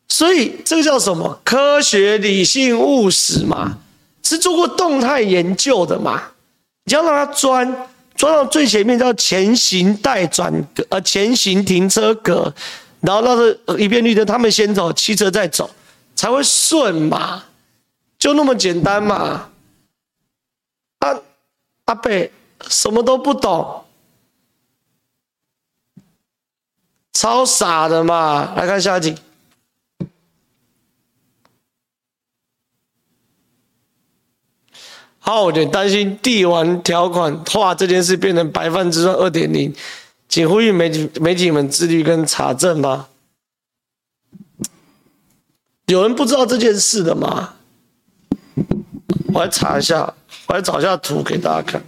[0.08, 1.39] 所以这个叫什么？
[1.43, 3.78] 科学、理性、务实嘛，
[4.23, 6.21] 是做过动态研究的嘛？
[6.85, 12.54] 你要让它钻，钻到最前面叫前行带转格，呃，前行停车格，
[13.02, 15.69] 然后那是一变绿灯，他们先走，汽车再走，
[16.15, 17.44] 才会顺嘛，
[18.20, 19.50] 就那么简单嘛。
[21.00, 21.22] 阿、啊、
[21.86, 22.32] 阿北
[22.67, 23.86] 什么都不懂，
[27.13, 28.54] 超傻的嘛！
[28.56, 29.15] 来看下一集。
[35.20, 39.74] 好，我有点担心帝王条款化这件事变成白饭之乱二点零，
[40.28, 43.10] 请呼吁媒体媒体们自律跟查证吧。
[45.86, 47.56] 有人不知道这件事的吗？
[49.40, 50.13] 我来查一下
[50.48, 51.81] 我来找一下图给大家看。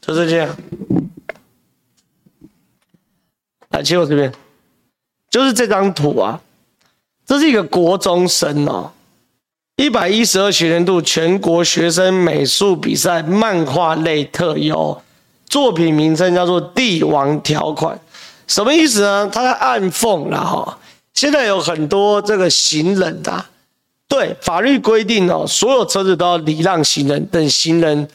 [0.00, 0.48] 就这件
[3.68, 4.34] 来切我这边。
[5.30, 6.42] 就是这张图啊
[7.24, 8.92] 这是一个国中生哦。
[9.76, 15.00] 一百一十二学年度全国学生美术比赛漫画类特优，
[15.46, 17.96] 作品名称叫做《帝王条款》，
[18.46, 19.30] 什么意思呢？
[19.32, 20.78] 他在暗讽了哈，
[21.14, 23.50] 现在有很多这个行人啊，
[24.06, 28.06] 对法律规定哦，所有车子都要礼让行人，等行人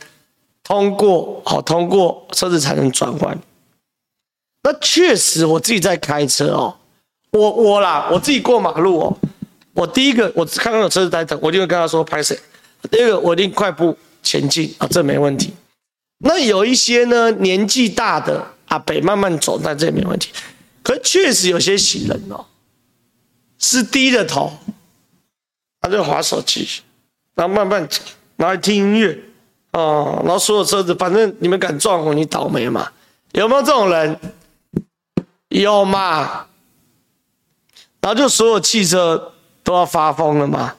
[0.64, 3.38] 通过，好通过车子才能转弯。
[4.62, 6.76] 那确实，我自己在开车哦，
[7.32, 9.18] 我我啦，我自己过马路哦，
[9.78, 12.36] 我第一个我看到有车子在等，我就会跟他说拍谁。
[12.90, 15.54] 第二个我一定快步前进啊，这没问题。
[16.18, 20.32] 那有一些呢年纪大的阿北慢慢走，那这也没问题。
[20.82, 22.44] 可确实有些行人哦，
[23.60, 24.52] 是低着头，
[25.80, 26.68] 他就滑手机，
[27.36, 28.02] 然后慢慢走，
[28.36, 29.16] 然后听音乐
[29.70, 32.92] 啊，然后所有车子，反正你们敢撞我，你倒霉嘛。
[33.34, 34.20] 有没有这种人？
[35.50, 36.48] 有嘛？
[38.02, 39.34] 然后就所有汽车
[39.68, 40.74] 都要发疯了嘛，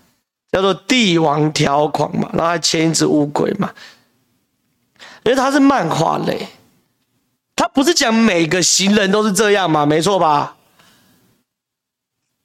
[0.50, 3.70] 叫做帝王条款嘛，然后还牵一只乌龟嘛，
[5.24, 6.48] 因为它是漫画类，
[7.54, 10.56] 它不是讲每个行人都是这样嘛，没错吧？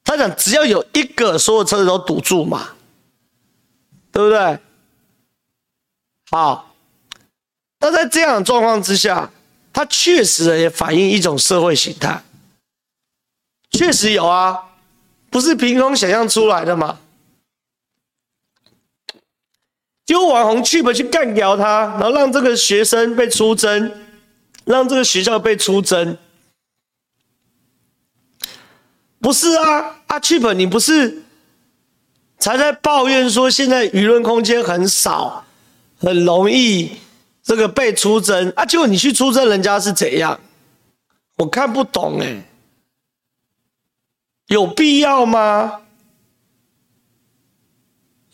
[0.04, 2.72] 他讲只要有一个，所有车子都堵住嘛，
[4.12, 4.60] 对不对？
[6.30, 6.76] 好，
[7.80, 9.32] 那在这样的状况之下。
[9.76, 12.22] 它确实也反映一种社会形态，
[13.72, 14.73] 确实有啊，
[15.34, 17.00] 不是凭空想象出来的嘛。
[20.06, 23.92] 就网红去不去干掉他，然后让这个学生被出征，
[24.64, 26.18] 让这个学校被出征，
[29.20, 30.02] 不是啊？
[30.06, 31.24] 啊去本你不是
[32.38, 35.46] 才在抱怨说现在舆论空间很少，
[35.98, 36.92] 很容易。
[37.42, 40.40] 这个被出征啊，结果你去出征人家是怎样？
[41.38, 42.44] 我看不懂哎，
[44.48, 45.82] 有必要吗？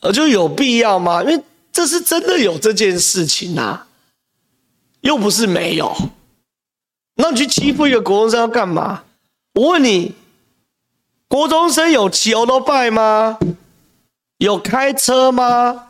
[0.02, 1.22] 呃，就有必要吗？
[1.24, 3.88] 因为这是真的有这件事情啊，
[5.02, 5.96] 又不是没有。
[7.16, 9.04] 那你去欺负一个国中生要干嘛？
[9.54, 10.16] 我问你，
[11.28, 13.38] 国中生有骑欧罗拜吗？
[14.38, 15.90] 有开车吗？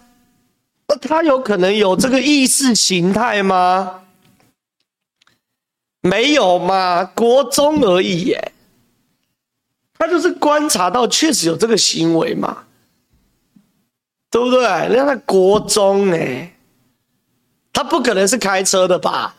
[0.88, 4.02] 那他有可能有这个意识形态吗？
[6.02, 8.54] 没有嘛，国中而已耶。
[10.00, 12.64] 他就是观察到确实有这个行为嘛，
[14.32, 14.62] 对不对？
[14.62, 16.56] 人家在国中哎，
[17.74, 19.36] 他不可能是开车的吧？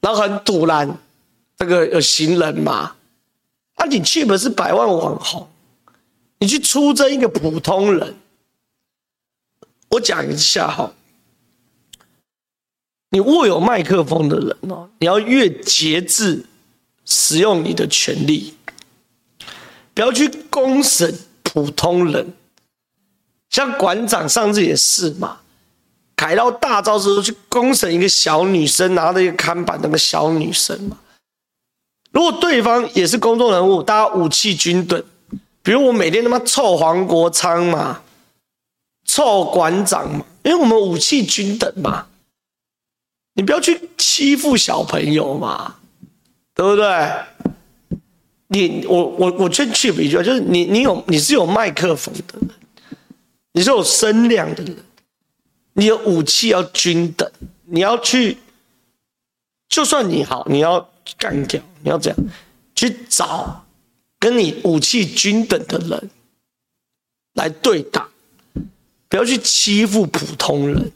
[0.00, 0.98] 然后很堵拦，
[1.58, 2.96] 这个有行人嘛？
[3.74, 5.46] 啊，你去不是百万网红，
[6.38, 8.14] 你去出征一个普通人。
[9.90, 10.92] 我讲一下哈，
[13.10, 16.46] 你握有麦克风的人哦，你要越节制
[17.04, 18.54] 使用你的权利，
[19.94, 22.34] 不要去公审普通人。
[23.50, 25.38] 像馆长上次也是嘛，
[26.16, 30.98] 凯到大招之后去公审一个小女生，拿着一个看板那个小女生嘛。
[32.10, 35.02] 如果对方也是公众人物，大家武器均等，
[35.62, 38.02] 比如我每天他妈臭黄国昌嘛。
[39.06, 42.06] 臭馆长嘛，因为我们武器均等嘛，
[43.34, 45.76] 你不要去欺负小朋友嘛，
[46.54, 47.12] 对不对？
[48.48, 52.50] 你我我我劝去比较，就是你你有你是有麦克风的人，
[53.52, 54.76] 你是有声量的人，
[55.72, 57.30] 你有武器要均等，
[57.64, 58.38] 你要去，
[59.68, 60.88] 就算你好，你要
[61.18, 62.18] 干掉，你要这样
[62.74, 63.64] 去找
[64.18, 66.10] 跟你武器均等的人
[67.34, 68.08] 来对打。
[69.08, 70.90] 不要去欺负普通人。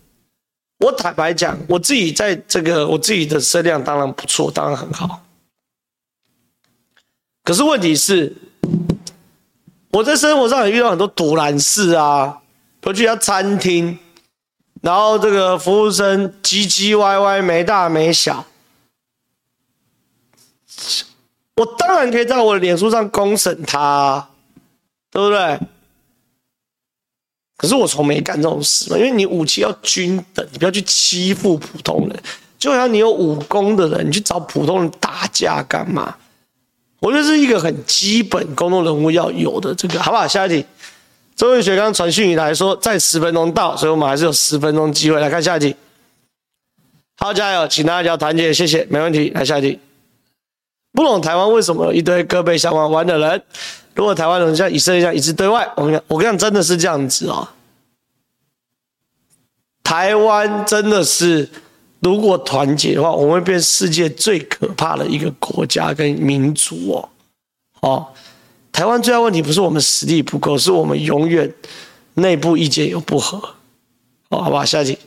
[0.84, 5.24] 我坦白讲，我自己在这个我自己的声量当然不错，当然很好。
[7.49, 8.30] 可是问题是，
[9.92, 12.42] 我在生活上也遇到很多赌烂事啊。
[12.78, 13.99] 比如去一家餐厅，
[14.82, 18.44] 然后这个服务生唧唧歪歪、没大没小，
[21.57, 24.30] 我当然可以在我的脸书上公审他啊，
[25.11, 25.59] 对不对？
[27.57, 32.22] 可是我从没干这种事嘛，因为你武器要均等，你不要去欺负普通人。
[32.59, 36.14] 就像你有武功的人，你去找普通人打架干嘛？
[37.01, 40.26] 我觉得是一个很基本公众人物要有的这个，好不好？
[40.26, 40.66] 下一题，
[41.36, 45.76] 周文学刚传讯来说，再十分钟到，所以我们还是有十分钟机会来看下一题。
[47.16, 49.30] 好，加油，请大家团结，谢谢，没问题。
[49.30, 49.78] 来下一题，
[50.92, 53.42] 不懂台湾为什么有一堆各被想玩玩的人？
[53.94, 57.49] 如果台湾人像以色列一样一致对外，我跟你讲，我跟你讲，真的是这样子哦。
[59.82, 61.49] 台湾真的是
[62.01, 67.09] 如果团结的话，我们会变世界最可怕的一个国家跟民族哦。
[67.80, 68.07] 哦，
[68.70, 71.53] 台湾最大问题不是我们实力不够，是我们永远
[72.14, 73.38] 内部意见有不合。
[74.28, 74.99] 哦，好吧，下一题。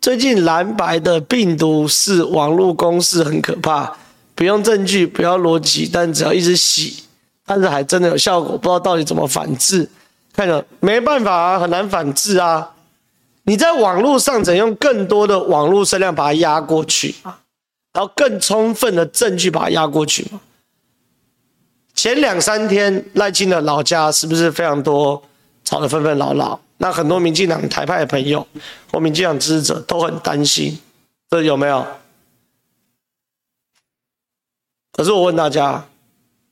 [0.00, 3.96] 最近蓝白的病毒式网络攻势很可怕，
[4.34, 7.04] 不用证据，不要逻辑，但只要一直洗，
[7.44, 9.88] 但是还真的有效果，不知道到底怎么反制。
[10.32, 12.74] 看着没办法啊，很难反制啊。
[13.48, 17.40] 你在网络上怎用更多的网络声量把它压过去啊？
[17.94, 20.38] 然后更充分的证据把它压过去吗？
[21.94, 25.22] 前两三天赖清德老家是不是非常多
[25.64, 26.60] 吵得纷纷扰扰？
[26.76, 28.46] 那很多民进党台派的朋友
[28.92, 30.78] 或民进党支持者都很担心，
[31.30, 31.86] 这有没有？
[34.92, 35.86] 可是我问大家，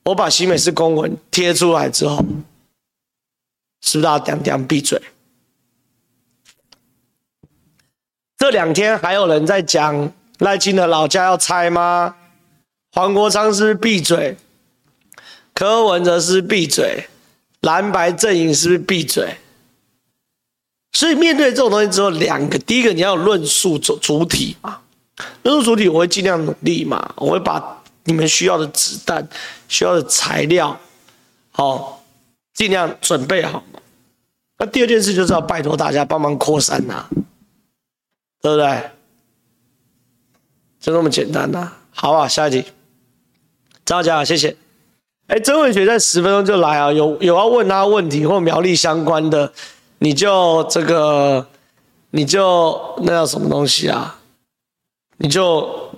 [0.04, 2.16] 我把新美式公文贴出来之后，
[3.82, 4.98] 是不是大家讲讲闭嘴？
[8.46, 12.14] 这两天还有人在讲赖清德老家要拆吗？
[12.92, 14.36] 黄国昌是闭嘴？
[15.52, 17.08] 柯文哲是闭嘴？
[17.62, 19.34] 蓝白阵营是不是闭嘴？
[20.92, 24.78] 所以面对这种东西，只有两个：第一个，你要论述主主体嘛，
[25.42, 29.28] 论述主体，我会尽量努力嘛，我会把你们需要的子弹、
[29.66, 30.78] 需要的材料，
[31.50, 32.00] 好，
[32.54, 33.64] 尽量准备好。
[34.60, 37.04] 那第二件事就是要拜托大家帮忙扩散呐，
[38.46, 38.90] 对不对？
[40.78, 41.72] 就那么简单呐。
[41.90, 42.64] 好啊，下一题，
[43.84, 44.56] 张家，谢谢。
[45.26, 49.52] 哎，曾文学在十分钟就来啊，有有要问他问题或苗栗相关的。
[49.98, 51.48] 你就这个，
[52.10, 54.20] 你就那叫什么东西啊？
[55.16, 55.90] 你就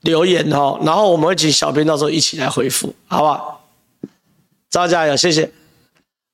[0.00, 3.64] 留言哦，然后我们会请小编到时候一起来回复，好不好？
[4.70, 5.52] 招加油，谢谢。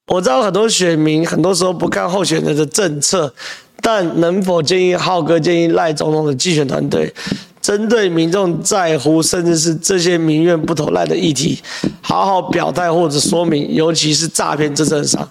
[0.07, 3.35] 我知道很多选民很多时候不看候选人的政策，
[3.81, 7.15] 但能否建议浩哥建议赖总统的竞选团队，
[7.61, 11.59] 针对民众在乎甚至是这些民怨不投赖的议题，
[12.01, 15.29] 好好表态或者说明，尤其是诈骗政策上。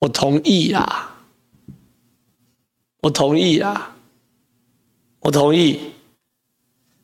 [0.00, 1.14] 我同意啦，
[3.00, 3.94] 我同意啦，
[5.20, 5.80] 我同意，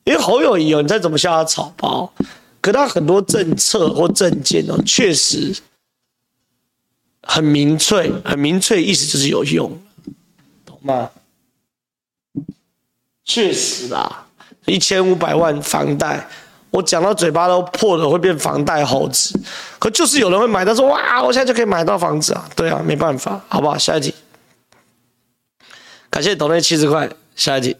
[0.03, 2.13] 因为侯友谊哦，你再怎么笑他草包，
[2.61, 5.55] 可他很多政策或政见哦，确实
[7.23, 9.71] 很明确，很明确，意思就是有用，
[10.87, 11.09] 懂吗？
[13.23, 14.25] 确实啦，
[14.65, 16.27] 一千五百万房贷。
[16.71, 19.37] 我讲到嘴巴都破了，会变房贷猴子。
[19.77, 23.77] 可就是有人会买，他说：“哇，我现在就可以买到房子啊！”对啊，没办法，好不好？
[23.77, 24.15] 下一题，
[26.09, 27.09] 感谢抖内七十块。
[27.35, 27.75] 下一题，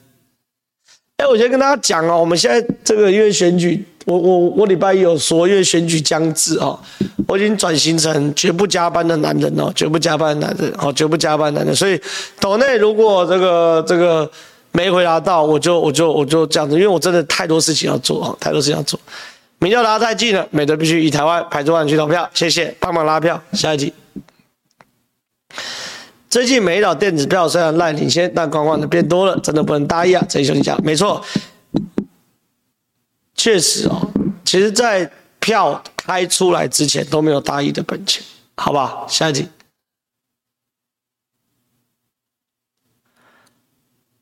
[1.18, 6.80] 哎，我先跟大家讲哦，我们现在这个因为选举，我我我礼拜一有说，因为选举将至哦，
[7.28, 11.76] 我已经转型成绝不加班的男人哦，绝不加班的男人哦，绝不加班的男人。
[11.76, 12.00] 所以
[12.40, 14.30] 岛内如果这个这个。
[14.74, 18.98] 没回答到，我就我就我就这样子，因为我真的太多事情要做，太多事情要做。
[19.60, 23.38] 民调拉太近了，美德必须以台湾排除万去投票，谢谢，帮忙拉票。
[23.52, 23.94] 下一集，
[26.30, 30.26] 最近美岛电子票虽然赖领先，但观望的变多了，真的不能大意啊！
[30.30, 31.22] 这一兄弟讲没错，
[33.36, 34.12] 确实哦，
[34.46, 38.24] 其实，在票开出来之前都没有大意的本钱，
[38.56, 39.06] 好吧？
[39.08, 39.48] 下一题。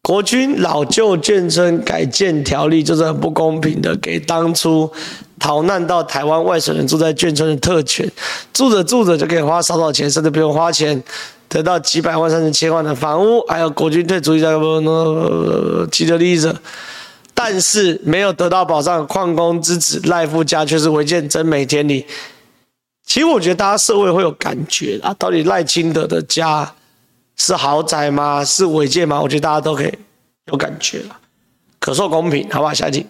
[0.02, 4.92] 国军老旧眷村改建条例就是很不公平的，给当初
[5.38, 8.10] 逃难到台湾外省人住在眷村的特权，
[8.52, 11.04] 住着住着就可以花少少钱，甚至不用花钱，
[11.48, 16.56] 得到几百万甚至千万的房屋，还有国军退出一下不既得利益者，
[17.42, 22.06] 但是没有得到保障，矿工之子赖夫家却是违建真美天理。
[23.06, 26.76] 其实我觉得大家社会会有感觉啊，到底赖清德的家。
[27.38, 28.44] 是豪宅吗？
[28.44, 29.22] 是违建吗？
[29.22, 29.94] 我觉得大家都可以
[30.52, 31.18] 有感觉了，
[31.80, 32.74] 可受公平，好不好？
[32.74, 33.08] 下一题。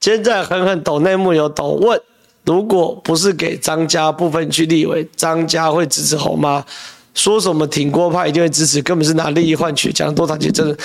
[0.00, 2.02] 现在狠狠抖内幕有抖问，
[2.44, 6.66] 如果不是给张家部分去立委，张家会支持侯吗？
[7.14, 10.76] 说什么挺郭派一定会支持，根本是拿利益换取，讲多长期真的，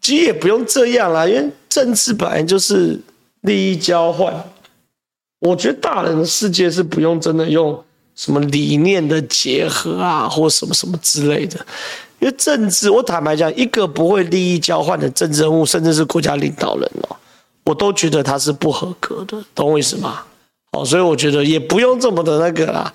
[0.00, 3.00] 其实也不用这样啦，因为政治本来就是
[3.42, 4.32] 利益交换。
[5.40, 7.82] 我觉得大人的世界是不用真的用。
[8.18, 11.56] 什么理念的结合啊，或什么什么之类的，
[12.18, 17.16] 因为政治，我坦白讲，一个不会利益交换的政治人物，甚至是国家领导人哦，
[17.62, 20.22] 我都觉得他是不合格的，懂我意思吗？
[20.72, 22.92] 哦，所以我觉得也不用这么的那个啦，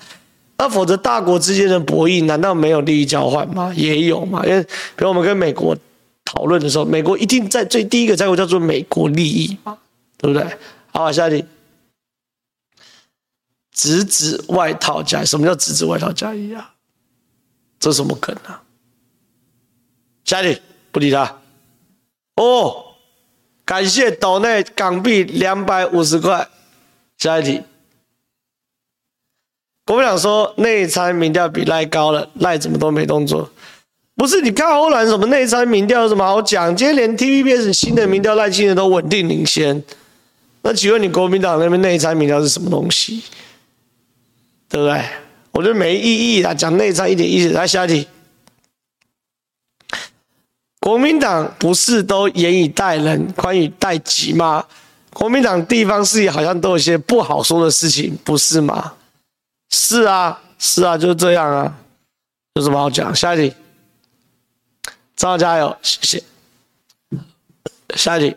[0.58, 3.72] 那否则大国之间的博弈，难道没有利益交换吗？
[3.74, 5.74] 也有嘛，因为比如我们跟美国
[6.34, 9.78] 讨论的时候，美国一定在最第一个在乎叫做美国利益嘛，
[10.18, 10.58] 对不对？
[10.92, 11.46] 好，下一题。
[13.70, 16.74] 直指外套加，什么叫直指外套加一啊？
[17.78, 18.62] 这是什么梗啊？
[20.24, 20.60] 下一题，
[20.90, 21.40] 不理他。
[22.36, 22.84] 哦，
[23.64, 26.48] 感谢岛内港币两百五十块。
[27.18, 27.62] 下一题。
[29.86, 33.50] 国民党说内参民调比赖高了，赖怎么都没动作？
[34.16, 36.74] 不是，你看欧蓝什么内参民调有什么好讲？
[36.74, 39.82] 今天连 TVBS 新的民调赖清德都稳定领先。
[40.62, 43.22] 那请问你国民党那边内参民调是什么东西？
[44.68, 45.04] 对不对？
[45.52, 47.50] 我觉得没意义啊，讲内参一点意思。
[47.50, 48.08] 来下一题，
[50.80, 54.64] 国民党不是都严以待人，宽以待己吗？
[55.12, 58.94] 国民党地方势力好像都有些不好说的事情，不是吗？
[59.70, 61.72] 是啊，是啊，就是这样啊，
[62.54, 63.14] 有什么好讲？
[63.14, 63.54] 下一题，
[65.16, 66.22] 张加油，谢谢。
[67.94, 68.36] 下一题。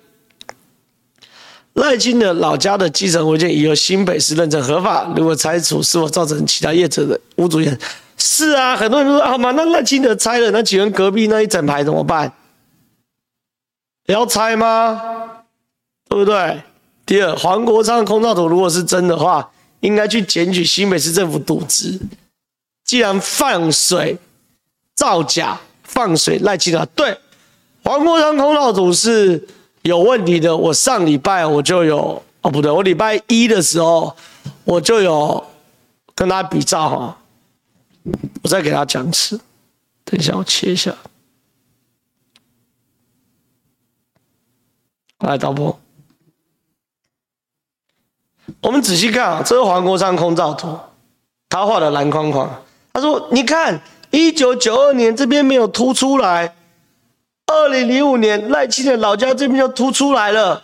[1.74, 7.78] 赖清德老家的继承违建已由新北市认证合法，如果拆除，是否造成其他业者的无主权？
[8.18, 12.34] 是啊，很多人都说好嘛，那赖清德拆了，那请问隔壁那一整排怎么办？
[14.08, 15.00] 要拆吗？
[16.10, 16.64] 对不对？
[17.06, 19.52] 第二，黄国昌的空照图如果是真的话，
[19.82, 22.00] 应该去检举新北市政府渎职。
[22.84, 24.18] 既然放水
[24.96, 26.86] 造假，放水赖清德。
[26.88, 27.18] 对，
[27.84, 29.48] 黄国昌空照图是。
[29.84, 34.14] 有问题的，我上礼拜我就有哦，不对，我礼拜一的时候
[34.66, 35.42] 我就有
[36.14, 37.18] 跟他比照哈，
[38.44, 39.40] 我再给他讲一次，
[40.04, 40.94] 等一下我切一下，
[45.20, 45.80] 来导播，
[48.60, 50.78] 我们仔细看啊，这是黄国昌空照图，
[51.48, 52.62] 他画的蓝框框，
[52.92, 53.80] 他说你看
[54.12, 56.56] 一九九二年这边没有凸出来。
[57.50, 60.62] 二零零五年赖清德老家这边就凸出来了，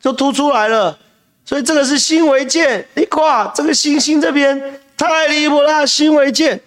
[0.00, 0.98] 就凸出来了，
[1.44, 2.88] 所以这个是新违建。
[2.94, 6.60] 你看这个星星这边太离谱了，新违建。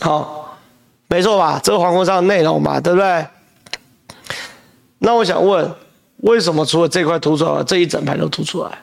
[0.00, 0.58] 好，
[1.06, 1.60] 没错吧？
[1.62, 3.26] 这个黄国昌的内容嘛，对不对？
[4.98, 5.72] 那我想问，
[6.16, 8.82] 为什么除了这块凸出来，这一整排都凸出来？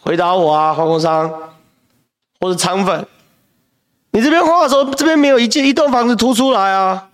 [0.00, 1.54] 回答我啊，黄国昌，
[2.40, 3.06] 或者肠粉。
[4.18, 7.08] 你这边画的时候，这边没有一间一栋房子凸出来啊？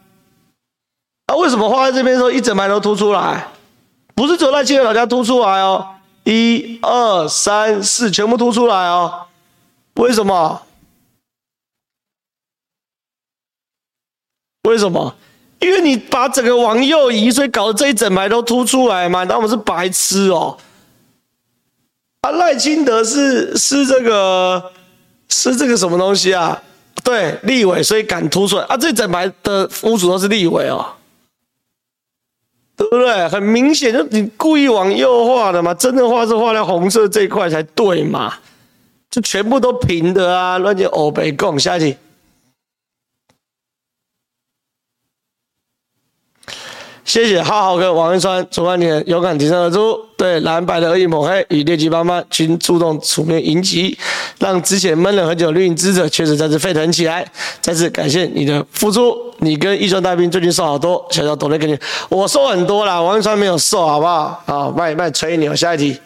[1.26, 3.46] 啊，为什么画在这边的时候一整排都凸出来？
[4.14, 5.86] 不是只有赖清德老家凸出来哦，
[6.22, 9.26] 一二三四全部凸出来哦。
[9.96, 10.62] 为什么？
[14.62, 15.14] 为什么？
[15.60, 19.24] 因为你把整个往右移，所以搞得这一整排都凸出来嘛。
[19.24, 20.56] 那我们是白痴哦。
[22.22, 24.72] 啊，赖清德是是这个
[25.28, 26.62] 是这个什么东西啊？
[27.04, 28.76] 对，立委，所以敢凸出来啊！
[28.76, 30.86] 这整排的屋主都是立委哦，
[32.76, 33.28] 对不对？
[33.28, 38.34] 很明显，就你故意往右画的嘛，真的画是画在红色这一块才对嘛，
[39.10, 41.58] 就全部都平的啊，乱七欧北共。
[41.58, 41.96] 下一题。
[47.04, 53.96] 谢谢浩浩哥、王一川、楚万年勇敢挺身而出，对蓝白的恶意抹黑与劣迹斑斑均主动出面迎击，
[54.38, 57.24] 让之前闷了很久绿营支持者确实再次沸腾起来。
[57.60, 61.78] 再次感谢你的付出，你跟一川大兵最近瘦好多，小小抖内给你，
[62.08, 64.42] 我瘦很多啦，王一川没有瘦，好不好？
[64.46, 65.54] 好，卖卖吹牛。
[65.54, 66.00] 下一题，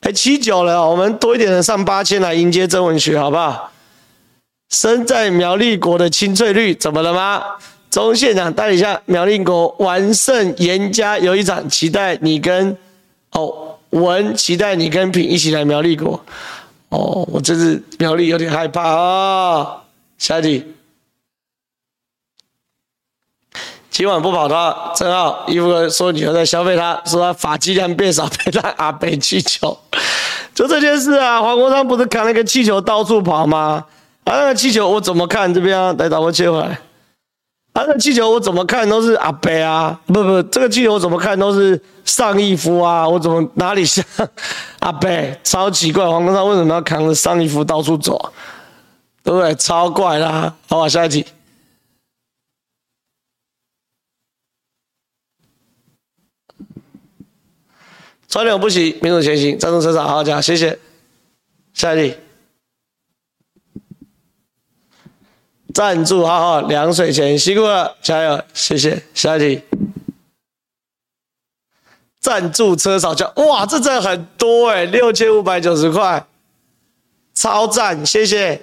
[0.00, 3.70] 哎，七九了，我们多一点人上八千来迎接曾文学，好不好？
[4.70, 7.42] 身在苗栗国的青翠绿，怎么了吗？
[8.02, 12.76] 中县长带领下苗栗国完胜严家有一场，期待你跟
[13.30, 16.20] 哦文，期待你跟品一起来苗栗国。
[16.88, 19.80] 哦，我这次苗栗有点害怕啊、哦。
[20.18, 20.74] 下一题，
[23.90, 29.78] 今晚不跑他，正好衣服哥说女儿在消费他，说他发际量变少，被他阿北气球。
[30.52, 33.86] 就这件事啊，黄国昌不是扛了个气球到处跑吗？
[34.24, 35.54] 啊，那个气球我怎么看？
[35.54, 36.76] 这边啊，来，导播切回来。
[37.74, 44.04] 啊，那气球我怎么看都是阿北啊，不不，这个气球我怎么看都是上义夫啊，我怎么哪里像
[44.78, 45.38] 阿北？
[45.42, 48.32] 超奇怪，黄国昌为什么要扛着上义夫到处走？
[49.24, 49.54] 对不对？
[49.56, 50.54] 超怪啦！
[50.68, 51.26] 好吧，下一题。
[58.28, 60.78] 川流不息，民主前行，赞助车场好好讲，谢谢。
[61.72, 62.16] 下一题。
[65.74, 69.02] 赞助浩浩凉水钱辛苦了，加油，谢谢。
[69.12, 69.60] 下一题，
[72.20, 76.24] 赞助车少价，哇，这真的很多哎，六千五百九十块，
[77.34, 78.62] 超赞，谢谢，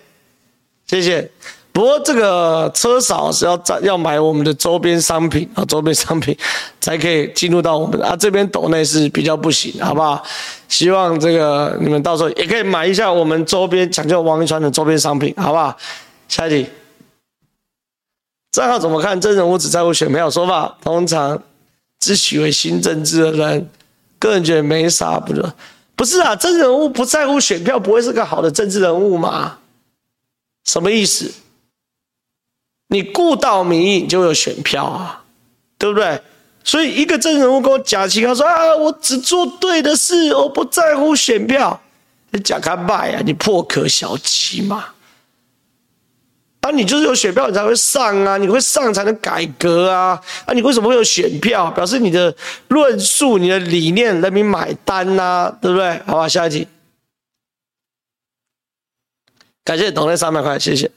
[0.88, 1.30] 谢谢。
[1.74, 6.38] 不过这个车少是要赞要买我们的周边商品啊，周边商品
[6.80, 10.24] 才可以进入到我们啊这边抖内是比较不行，好不好？
[10.70, 15.78] 希望这个你们到时候也可以买一下我们周边抢救王一川的周边商品，好不好？
[16.30, 16.70] 下一题。
[18.52, 19.20] 账号怎么看？
[19.20, 21.42] 真人物只在乎选票说法，通常
[22.00, 23.70] 自诩为新政治的人，
[24.20, 25.56] 个人觉得没啥不的。
[25.96, 29.60] 不是啊，真人物不在乎选票，不会是个好的政治人物吗？
[30.66, 31.32] 什么意思？
[32.88, 35.24] 你顾到民意，你就有选票啊，
[35.78, 36.22] 对不对？
[36.64, 41.82] 所以一个真人物跟我假情，他说啊，我只做对的事，我不在乎选票。
[42.32, 44.86] 你假开麦啊，你破壳小鸡嘛。
[46.72, 48.38] 你就是有选票，你才会上啊！
[48.38, 50.22] 你会上才能改革啊！
[50.46, 51.70] 啊，你为什么会有选票？
[51.72, 52.34] 表示你的
[52.70, 56.02] 论述、你的理念，人民买单呐、对不对？
[56.06, 56.68] 好吧，下一题。
[59.64, 60.90] 感谢董内三百块，谢谢。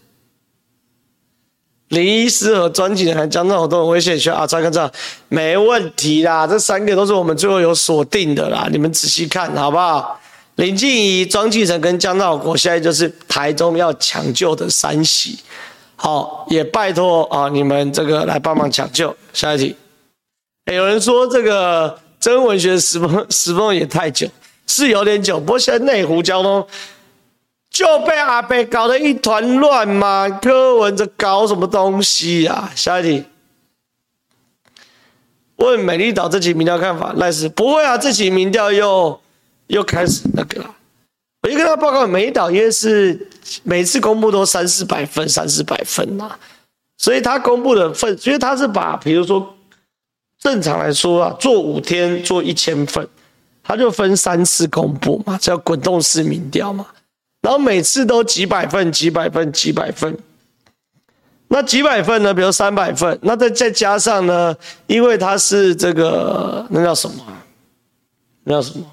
[1.88, 4.90] 林医师和庄敬还将那好多人危险学啊，张跟这
[5.28, 10.18] 没问题啦，这三个都是我们最后有锁定的啦，你们仔细看好不好？
[10.56, 15.40] 林静怡、庄敬诚跟江道国，现在就是台中要抢救的三喜，
[15.96, 19.14] 好，也拜托啊，你们这个来帮忙抢救。
[19.32, 19.74] 下一题，
[20.72, 24.28] 有人说这个真文学十分十分也太久，
[24.68, 26.64] 是有点久，不过现在内湖交通
[27.68, 32.70] 就被阿北搞得一团乱嘛，柯文哲搞什么东西啊？
[32.76, 33.24] 下一题，
[35.56, 39.20] 问美丽岛这期民调看法，赖是不会啊，这期民调又。
[39.74, 40.74] 又开始那个了，
[41.42, 43.28] 我就跟他报告，美丽岛因为是
[43.64, 46.30] 每次公布都三四百份，三四百份呐，
[46.96, 49.56] 所以他公布的份，因为他是把，比如说
[50.38, 53.06] 正常来说啊，做五天做一千份，
[53.64, 56.86] 他就分三次公布嘛，叫滚动式民调嘛，
[57.40, 60.16] 然后每次都几百份，几百份，几百份，
[61.48, 64.54] 那几百份呢，比如三百份，那再再加上呢，
[64.86, 67.16] 因为他是这个那叫什么？
[68.44, 68.86] 那叫什么？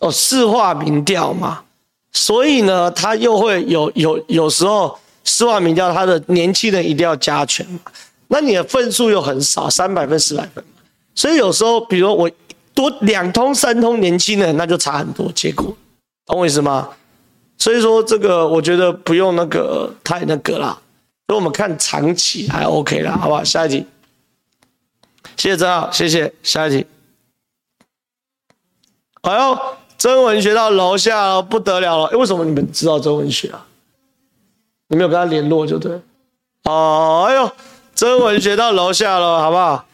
[0.00, 1.64] 哦，市话民调嘛，
[2.12, 7.80] 所以呢，他又会有有有时候市话民调，他的年轻人一定要加权嘛，
[8.28, 10.64] 那你的份数又很少，三百分、四百分，
[11.16, 12.30] 所以有时候，比如我
[12.74, 15.76] 多两通、三通年轻人，那就差很多结果，
[16.26, 16.88] 懂我意思吗？
[17.58, 20.80] 所以说这个我觉得不用那个太那个啦，
[21.26, 23.42] 所以我们看长期还 OK 啦，好不好？
[23.42, 23.84] 下一题，
[25.36, 26.86] 谢谢曾浩，谢谢，下一题，
[29.22, 29.58] 哎呦。
[29.98, 32.04] 曾文学到楼下了，不得了了！
[32.06, 33.66] 哎，为什么你们知道曾文学啊？
[34.86, 36.00] 你没有跟他联络就对。
[36.64, 37.50] 哦，哎呦，
[37.94, 39.84] 曾文学到楼下了，好不好？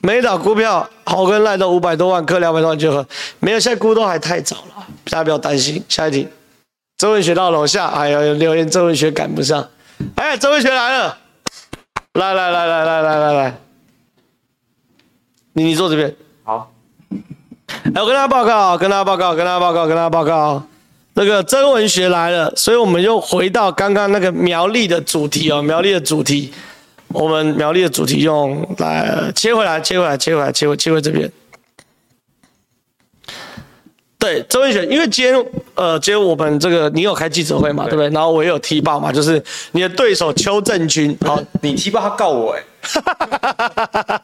[0.00, 3.04] 美岛股票好跟赖都五百多万，氪两百多万就喝。
[3.40, 5.82] 没有，现在估都还太早了，大家不要担心。
[5.88, 6.28] 下一题，
[6.98, 9.66] 曾文学到楼下，哎呦，留言曾文学赶不上。
[10.16, 11.18] 哎，曾文学来了，
[12.12, 13.60] 来来来来来来来来，
[15.54, 16.14] 你你坐这边。
[16.44, 16.70] 好。
[17.94, 20.62] 来，我跟大家报告，跟大家报告，跟大家报告，跟大家报告，
[21.14, 26.52] 那个曾文学来了，所以我们又回到刚刚那个苗栗的主题哦，苗栗的主题，
[27.08, 31.30] 我们苗栗的主题用来切回来，切回来，切回来，切回，切回这边。
[34.18, 38.08] 对，曾文学，因为今天呃，今天我们这个你有开记者会嘛，对不对？
[38.10, 42.62] 然后我也有踢爆嘛，就是你的对手邱正军，好，你踢爆他告我哎，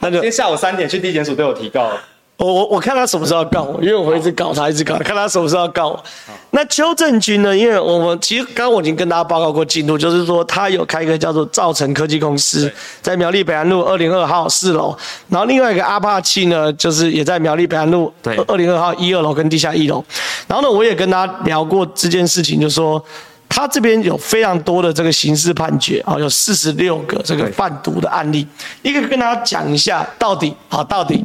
[0.00, 1.92] 那就今天下午三点去地检署对我提告。
[2.40, 6.04] 我我我看他什么时候要告我，因为我会一直搞他，一直搞他，看他什么时候要告我。
[6.52, 7.54] 那邱正军呢？
[7.54, 12.72] 因为我们其实刚刚我已经跟大家报告过进度，就是说他有开一个叫做造成科技公司，
[13.02, 14.96] 在苗栗北安路二零二号四楼，
[15.28, 18.10] 然后另外一个阿帕奇呢，就是也在苗栗北安路
[18.48, 20.02] 二零二号一二楼跟地下一楼。
[20.48, 23.04] 然后呢，我也跟他聊过这件事情，就是说
[23.50, 28.46] 他这边有非常多的这个刑事判决啊，有四十六个这个贩毒的案例，
[28.80, 31.22] 一个跟大家讲一下到底好到底。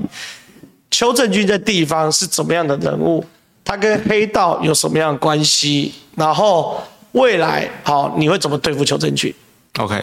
[0.97, 3.21] 邱正军在地方是怎么样的人物？
[3.65, 5.93] 他跟黑道有什么样的关系？
[6.15, 6.81] 然后
[7.11, 9.33] 未来好，你会怎么对付邱正军
[9.77, 10.01] ？OK，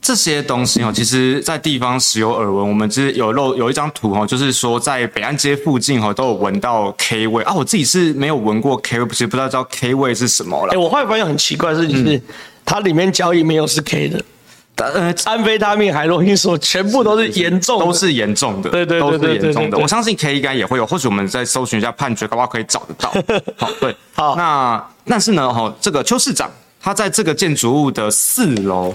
[0.00, 2.68] 这些东西哦，其实在地方时有耳闻。
[2.68, 7.52] 我们其实有漏有一张图哦，就是说在北安街附近哦，都有闻到 K 味啊。
[7.52, 10.72] 我自己是没有闻过 K 味，其实不知道知道 K 味是什么了。
[10.72, 12.22] 哎，我后来发现很奇怪的事情是，
[12.64, 14.24] 它里面交易没有是 K 的。
[14.76, 23.08] 呃，安非他命、海洛因说全部都是严重，都是严重的，对对对对，对，对，对，对，我相信 K 应该也会有，或许我们再搜寻一下判决，搞不好可以找得到。
[23.56, 26.50] 好，对， 好，那但是呢，哈，这个邱市长
[26.82, 28.92] 他在这个建筑物的四楼，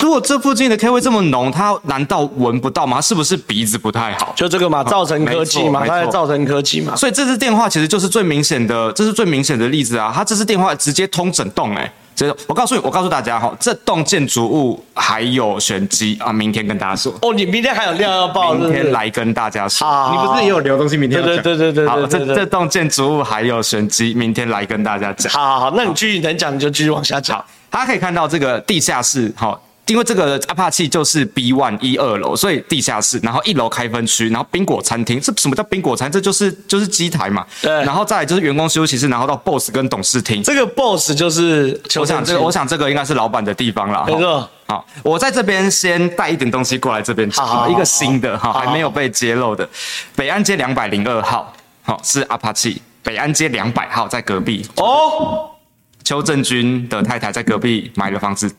[0.00, 2.96] 如果这附近的 K 味这么浓，他难道闻不到吗？
[2.96, 4.32] 他是不是鼻子不太好？
[4.34, 6.96] 就这个嘛，造成科技嘛，他在造成科技嘛。
[6.96, 10.10] 所以这支电话其实就是最明显的，这是最明显的例子啊！
[10.14, 11.92] 他这支电话直接通整栋，哎。
[12.14, 16.32] 这我告诉你，我告诉大家哈，这栋建筑物还有玄机啊！
[16.32, 17.12] 明天跟大家说。
[17.22, 18.54] 哦，你明天还有料要报？
[18.54, 19.86] 明天来跟大家说。
[19.86, 20.96] 好，你不是也有留东西？
[20.96, 21.88] 明天对对对对对。
[21.88, 25.32] 好，这这栋建筑物还有玄机，明天来跟大家讲。
[25.32, 27.44] 好好好，那你继续能讲你就继续往下讲。
[27.68, 35.20] 大家可以看到这个地下室，哈，因为这个阿帕契就是 B one 一二楼，所以地下室，然后一楼开分区，然后宾果餐厅。
[35.20, 36.10] 这什么叫宾果餐？
[36.10, 37.44] 这就是就是机台嘛。
[37.60, 37.70] 对。
[37.84, 40.42] 然后再来就是员工休息室，然后到 boss 跟董事厅。
[40.42, 44.04] 这个 boss 就是，我想这个，我想这个应该是老板的地方了。
[44.06, 44.48] 没错。
[44.66, 47.28] 好，我在这边先带一点东西过来这边，
[47.68, 49.68] 一个新的哈，还没有被揭露的，
[50.16, 52.80] 北安街两百零二号，好，是阿帕契。
[53.02, 55.50] 北安街两百号在隔壁哦。
[56.04, 58.54] 邱正军的太太在隔壁买了房子，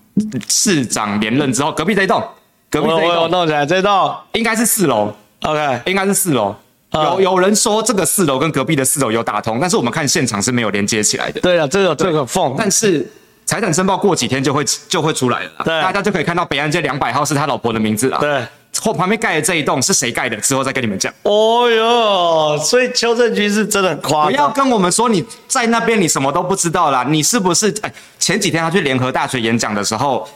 [0.50, 2.22] 市长连任之后，隔壁这一栋，
[2.70, 3.30] 隔壁这一栋。
[3.30, 4.16] 弄起来，这栋。
[4.34, 6.56] 应该是四楼，OK，应该是四楼。
[6.92, 11.40] 有有人说这个四楼跟隔壁的四楼有打通，但是我们看现场是没有连接起来的。
[11.42, 13.06] 对啊，这个这个缝，但是
[13.46, 18.42] 财产申报过几天就会就会出来了，对，大家就可以看到北安街两百号是他老婆的名字了，对。
[18.82, 20.36] 后旁边盖的这一栋是谁盖的？
[20.38, 21.12] 之后再跟你们讲。
[21.24, 24.32] 哦哟，所以邱正军是真的很夸张。
[24.32, 27.04] 不要跟我们说你在那边，你什么都不知道啦。
[27.08, 27.74] 你是不是？
[27.82, 30.28] 哎，前几天他去联合大学演讲的时候，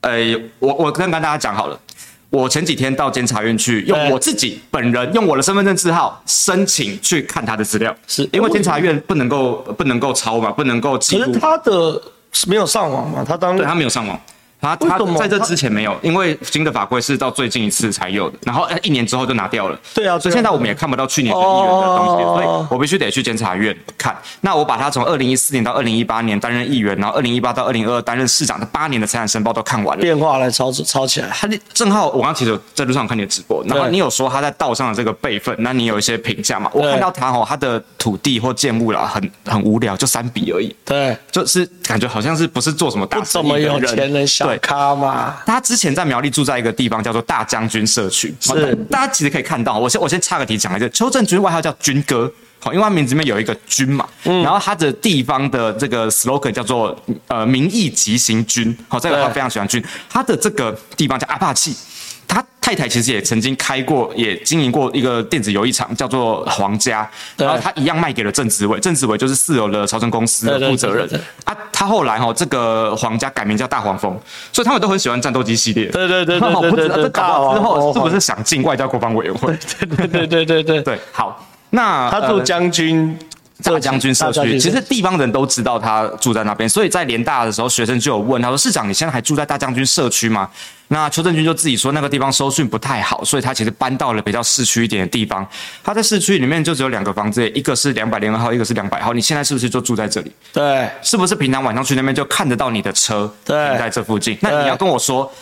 [0.00, 0.18] 呃，
[0.58, 1.78] 我我跟跟大家讲好了，
[2.30, 11.26] 我前几天到监察院去，用我自己本人用我的身份证字号申请去看他的资料，是因为监察院不能够不能够抄嘛，不能够记录。
[11.26, 13.24] 可是他的是没有上网嘛？
[13.26, 14.20] 他当对他没有上网。
[14.64, 19.78] 他他在这之前没有，因为新的法规是到最近一次才有的，然后一年之后就拿掉了。
[19.92, 24.16] 对啊，所以现在我们也看不到去年的议员的东西，所以我必须得去监察院看。
[24.40, 30.02] 那我把他从二零一四年到二零一八年担任议员，然后二零一八到二零二二担任市长的八年的财产申报都看完了。
[30.02, 31.28] 变化来抄抄起来。
[31.28, 36.70] 他正好我刚其实在路上看你的直播，然后你有说他在道上的这个辈分，那你有一些评价嘛？
[36.72, 40.74] 我看到他哦，他的土地或建物啦，很很无聊，就三笔而已。
[40.84, 45.36] 对，就是感觉好像是不是做什么大生意的人，不怎么有钱人小咖嘛。
[45.44, 48.74] 他之前在苗栗住在一个地方叫做大将军社区，是。
[48.90, 56.96] 大家其实可以看到，我先我先插个题讲一下，邱正军外号叫军哥，好，因为他名字里面有一个军嘛，嗯，然后他的地方的这个 slogan 叫做
[57.26, 61.76] 呃民意急行军，好，这个他非常喜欢军，他的这个地方叫阿帕契。
[62.26, 67.08] 他太太其实也曾经开过，也经营过一个电子游艺场，叫做皇家。
[67.36, 71.08] 然后他一样卖给了郑子伟，郑子伟就是四楼的朝圣公司的负责人。
[71.44, 74.16] 啊，他后来哈，这个皇家改名叫大黄蜂，
[74.52, 75.86] 所以他们都很喜欢战斗机系列。
[75.86, 79.52] 对对对对对，不知道这搞完之后是不是想进外交国防委员会？
[79.96, 81.00] 对对对对对对 对。
[81.12, 83.18] 好，那他做将军。
[83.64, 90.48] 大将军社区，其实地方人都知道他住在那边，所以在联大的时候，学生就有问他说：“市长，你现在还住在大将军社区吗？”
[90.88, 95.44] 那邱正军就自己说，那个地方收讯不太好，所以他其实搬到了比较市区一点的地方。
[95.82, 99.12] 他在市区里面就只有两个房子，一个是两百零二号，一个是两百号。
[99.14, 100.30] 你现在是不是就住在这里？
[100.52, 104.36] 对，是不是平常晚上去那边就看得到你的车停在这附近？
[104.42, 105.32] 那你要跟我说。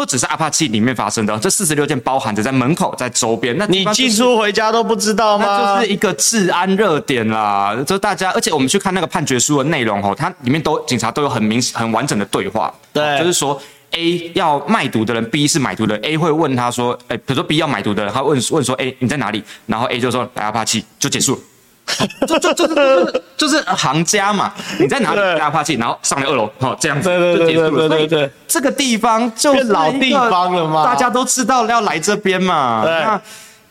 [0.00, 3.54] 不只是阿帕契里面发生的，这四十六件包含着在门口、在周边。
[3.58, 5.44] 那你进出回家都不知道吗？
[5.44, 7.76] 那就是一个治安热点啦。
[7.86, 12.72] 就大家，而且我们去看那个判决书的内容哦，它里面都警察都有很明很完整的对话。
[12.94, 19.44] 对，就是说 A 要卖毒的人，B 是买毒的，A 会问他说，哎，比如说 B 要买毒的人，他问问说，哎，你在哪里？
[19.66, 21.40] 然后 A 就说来阿帕契，就结束了。
[22.26, 25.20] 就就就就是就是行家嘛， 你在哪里？
[25.40, 27.88] 阿帕气，然后上来二楼，好，这样子就结束了。
[27.88, 32.82] 对对对，这个地方就老地方了嘛，大家都知道要来这边嘛。
[32.84, 32.92] 对。
[32.92, 33.20] 那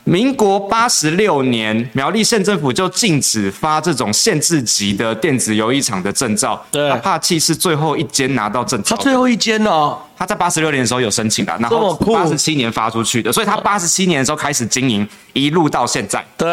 [0.06, 6.60] 民国八十六年，苗栗县政府就禁止发这种县制级的电子游艺场的证照。
[6.72, 6.90] 对。
[6.90, 8.96] 阿帕气是最后一间拿到证照。
[8.96, 9.98] 他最后一间哦。
[10.18, 16.26] 他在八十六年的时候有申请了，然后八十七年发出去的，所以他八十七年的时候开始经营，一路到现在。
[16.36, 16.48] 对。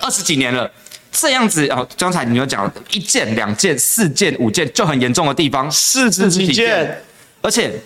[0.00, 0.70] 二十几年了。
[1.12, 7.00] 这样子哦，刚才你有讲一件、两件、四件、五件就很严重的地方，四十几件，
[7.42, 7.78] 而且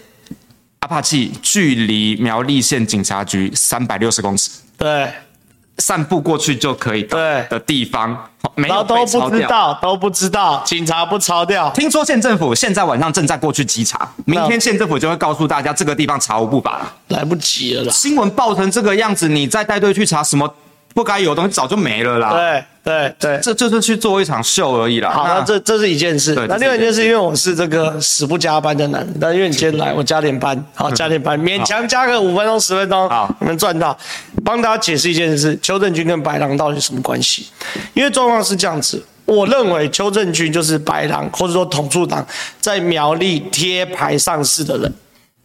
[0.79, 5.11] 阿帕契距离苗栗县警察局三百六十公尺，对，
[5.79, 11.69] 散步过去就可以到的地方，没有都不知道，都不知道，警察不抄掉。
[11.71, 16.79] 听说县政府现在晚上正在过去稽查，明天县政府就会告诉大家这个地方查无不法。
[16.79, 17.93] 了，来不及了啦。
[17.93, 20.55] 新闻报成这个样子，你再带队去查什么
[20.97, 22.33] 不该有的东西，早就没了啦。
[22.33, 22.65] 对。
[22.87, 25.11] 对对，这就是去做一场秀而已啦。
[25.11, 26.37] 好，那这这是一件事。
[26.49, 33.99] 那另外一件事，因为我是这个死不加班的男人，但因为你今天来，我加点班，好加点班，勉强加个五分钟十分钟，好，你们赚到。
[34.45, 37.49] 帮大家解释一件事，邱正军跟白狼到底什么关系？
[37.93, 42.25] 因为状况是这样子，我认为邱正军就是白狼，或者说统促党
[42.61, 44.95] 在苗栗贴牌上市的人。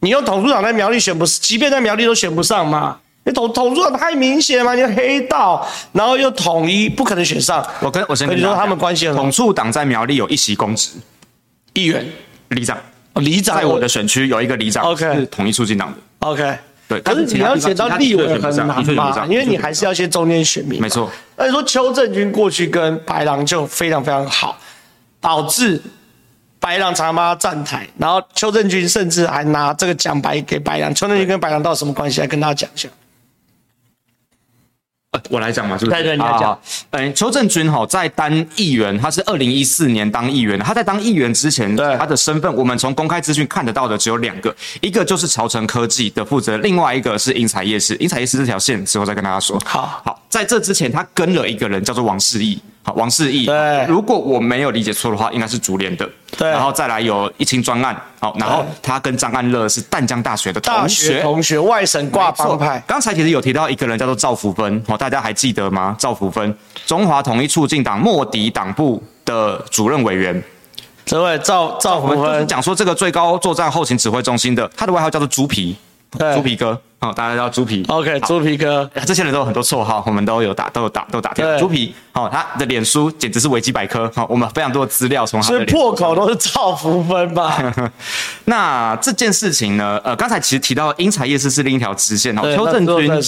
[0.02, 2.98] 你用统促党在苗栗选不，即便在苗栗都选不上嘛。
[3.24, 4.74] 你统统促太明显嘛？
[4.74, 7.64] 你黑道，然后又统一，不可能选上。
[7.80, 9.22] 我跟我先跟你说，他们关系很好。
[9.22, 10.92] 统促党在苗栗有一席公职，
[11.74, 12.06] 议员、
[12.50, 12.78] 里长、
[13.14, 16.58] 哦里长，在我的选区有一个里长，OK，是统一促进党的，OK。
[16.88, 20.82] 对，可是你要选到立委很难嘛，因为你还是要先中间选民。
[20.82, 21.10] 没错。
[21.38, 24.58] 那你说邱正军过去跟白狼就非常非常好，
[25.22, 25.82] 导致
[26.60, 30.94] 白狼常常帮他站台，然后邱正军甚至还拿这个奖牌给白狼。
[30.94, 32.20] 邱正军跟白狼到底什么关系？
[32.20, 32.90] 来跟大家讲一下。
[35.30, 35.98] 我来讲嘛，是不是？
[35.98, 36.58] 对对，你来讲。
[36.92, 40.58] 嗯，邱正军哈，在当议员，他是二零一四年当议员。
[40.60, 47.94] 他在当议员之前，对他的身份，我们从公开资讯看得到的只有两个，一个就是朝城科技的负责人，另外一个是英才夜市。
[47.98, 49.62] 英才夜市这条线之后再跟大家说。
[49.66, 52.58] 好，好，在这之前，他跟了一个人叫做王世义。
[52.84, 53.46] 好，王世义。
[53.46, 56.10] 对，如果我没有理解错的话，应该是竹联的。
[56.38, 57.96] 对，然后再来有一清专案。
[58.20, 62.82] 好，然后他跟张安乐是淡江大学的同学，同学外省挂帮派。
[62.88, 65.96] 刚才其实有提到一个人叫做赵福芬，哦，大家还记得吗？
[66.00, 66.56] 赵福芬，
[66.86, 70.44] 中华统一促进党莫迪党部的主任委员。
[71.06, 75.76] 这位赵赵福芬讲说这个最高作战后勤指挥中心的，他的外号叫做猪皮，
[76.36, 76.80] 猪皮哥。
[77.04, 77.84] 好，大家叫猪皮。
[77.88, 81.58] OK，猪皮哥，这些人都有很多绰号，我们都有打，都有打，都打掉。
[81.58, 84.08] 猪皮，好，他的脸书简直是维基百科。
[84.14, 85.56] 好，我们非常多的资料从他的。
[85.56, 87.74] 所以破口都是赵福芬吧？
[88.46, 90.00] 那这件事情呢？
[90.04, 92.44] 呃，刚才其实提到英才夜市是另一条支线哦。
[92.56, 93.22] 邱正军，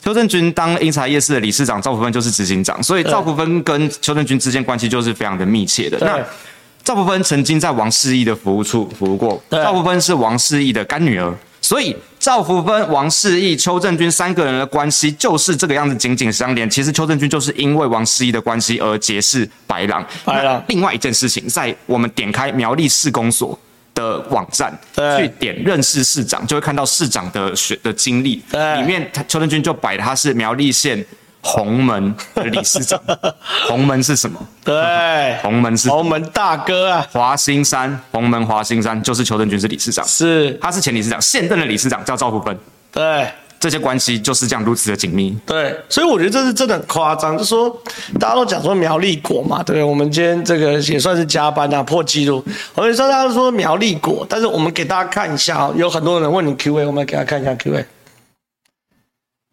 [0.00, 5.98] 邱正军当英才夜市的理事长，赵福芬就是执行长，所以赵福芬跟邱正军之间关系就是非常的密切的。
[6.00, 6.24] 那
[6.84, 11.34] 赵福芬曾经在王世义的服务处服务过，赵福芬是王世义的干女儿。
[11.62, 11.96] 所以
[12.26, 16.68] 赵福芬、王世义、邱正军三个人的关系就是这个样子，紧紧相连。
[16.68, 20.04] 其实邱正军就是因为王世义的关系而结识白狼。
[20.24, 20.60] 白狼。
[20.66, 23.56] 另外一件事情，在我们点开苗栗市公所
[23.94, 24.76] 的网站，
[25.16, 28.42] 去点认识市长，就会看到市长的学的经历。
[28.50, 31.06] 里面他邱正军就摆他是苗栗县。
[31.46, 33.00] 洪门的理事长，
[33.68, 34.36] 洪门是什么？
[34.64, 37.06] 对，洪门是洪门大哥啊。
[37.12, 42.58] 华兴山，洪门华兴山就是邱正军是理事长，是，他是前理事长，现任的理事长叫赵福芬。
[42.90, 43.28] 对，
[43.60, 45.38] 这些关系就是这样如此的紧密。
[45.46, 47.70] 对，所以我觉得这是真的很夸张，就是说
[48.18, 52.44] 大家都讲说苗栗国嘛，对，我们今天这个也算是加班啊，破纪录。
[52.74, 57.86] 我跟你说，大家都说苗栗国，但是我们给大家看一下啊，有很多人问你 Q&A，我们来给大家看一下 Q&A。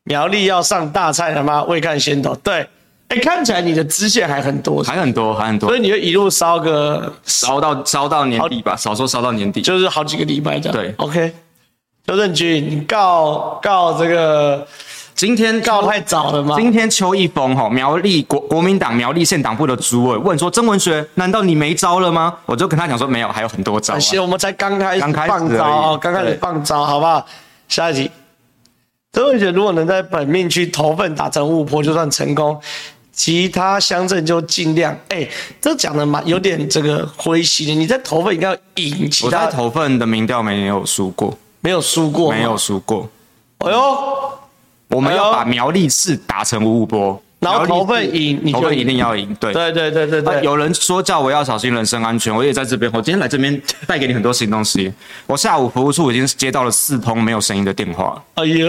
[0.06, 1.64] 苗栗要上大菜了吗？
[1.64, 2.38] 未看先懂。
[2.44, 2.56] 对，
[3.08, 4.84] 哎、欸，看起来你的支线还很多？
[4.84, 5.70] 还很多，还很多。
[5.70, 10.78] 所以你就一路烧个烧到烧到年底吧，少说烧到年底，就是好几个礼拜这样。
[10.78, 11.34] 对，OK。
[12.06, 14.68] 邱正军，你告告这个，
[15.16, 16.58] 今天告太早了吗？
[16.60, 27.26] 今天邱一峰哈，苗栗国国民党苗栗县党部的主委问说：“曾文学，难道你没招了吗？”我就跟他讲说：“没有，还有很多招、啊。”谢，我们才刚开始放招，刚开始放招，好不好？
[27.70, 28.12] 下一题。
[29.14, 32.60] 曾文学如果能在本命区投份打成五波，就算成功，
[33.12, 34.92] 其他乡镇就尽量。
[35.10, 35.30] 哎、欸，
[35.62, 37.76] 这讲的蛮有点这个灰心的。
[37.76, 39.38] 你在投份应该要赢其他。
[39.42, 43.08] 我在投份的民调没有输过，没有输过，没有输过。
[43.60, 43.80] 哎呦，
[44.88, 47.22] 我们要把苗栗市打成五五波。
[47.44, 49.36] 然后投份赢，你就一定要赢。
[49.40, 50.42] 对对对对对对。
[50.42, 52.92] 有人说叫我要小心人身安全，我也在这边。
[52.94, 54.92] 我今天来这边带给你很多新东西。
[55.28, 58.22] 我下午服务处已经接到了四通没有声音的电话。
[58.36, 58.66] 哎呀，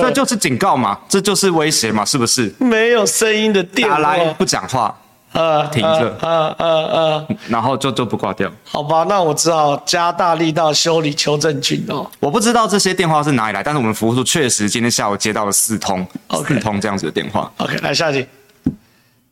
[0.00, 2.52] 这就是警告嘛，这就是威胁嘛，是不是？
[2.58, 4.94] 没有声音的电话，打来不讲话。
[5.32, 8.50] 呃，停着，呃呃呃，然后就就不挂掉。
[8.64, 12.10] 好吧，那我只好加大力道修理邱正军哦。
[12.20, 16.54] 我不知道这些电话是哪里来，但是我们服务处确实今天下午接到了四通，okay.
[16.54, 17.52] 四通这样子的电话。
[17.58, 18.26] OK，来下集。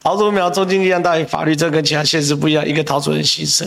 [0.03, 2.67] 桃竹苗中经力量大于法律，这跟其他县市不一样。
[2.67, 3.67] 一个陶竹人心声，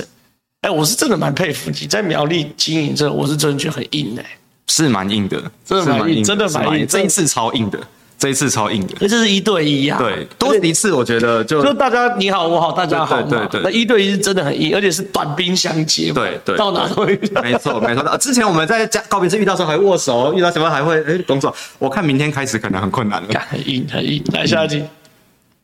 [0.61, 4.29] 哎，我是真的蛮佩服你，在苗栗经营这，我是真的觉得很硬哎、欸，
[4.67, 6.85] 是蛮硬的，真的蛮硬，真的蛮硬。
[6.85, 7.79] 这一次超硬的，
[8.17, 9.99] 这一次超硬的，这是一对一啊。
[9.99, 13.27] 对，多一次我觉得就就大家你好我好大家好嘛。
[13.29, 16.11] 对对对，那一对一是真的很硬，而且是短兵相接。
[16.11, 17.15] 对对，到哪都会。
[17.43, 18.17] 没错没错。
[18.17, 21.53] 之前我们在家告别式遇到时候还握手，遇到什么还会哎动手。
[21.77, 23.27] 我看明天开始可能很困难了。
[23.47, 24.83] 很硬很硬，来下一集。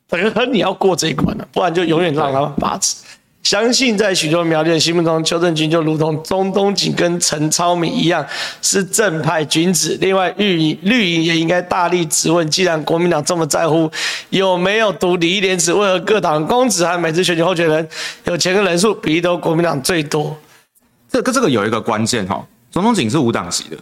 [0.10, 2.98] 可是你要过这一关了，不然就永远让他们把持。
[3.44, 8.26] 相信在许多苗栗人心目中，邱正军就如同中东锦跟陈超明一样，
[8.62, 9.98] 是正派君子。
[10.00, 13.92] 另外，绿营绿营也应该大力质问：既然国民党这么在乎
[14.30, 17.88] 有没有读礼义廉耻，为何各党公子和每次选举候选人
[18.24, 20.36] 有钱跟人数比例都国民党最多？
[21.12, 23.78] 这个这个有一个关键哈，中东锦是无党籍的，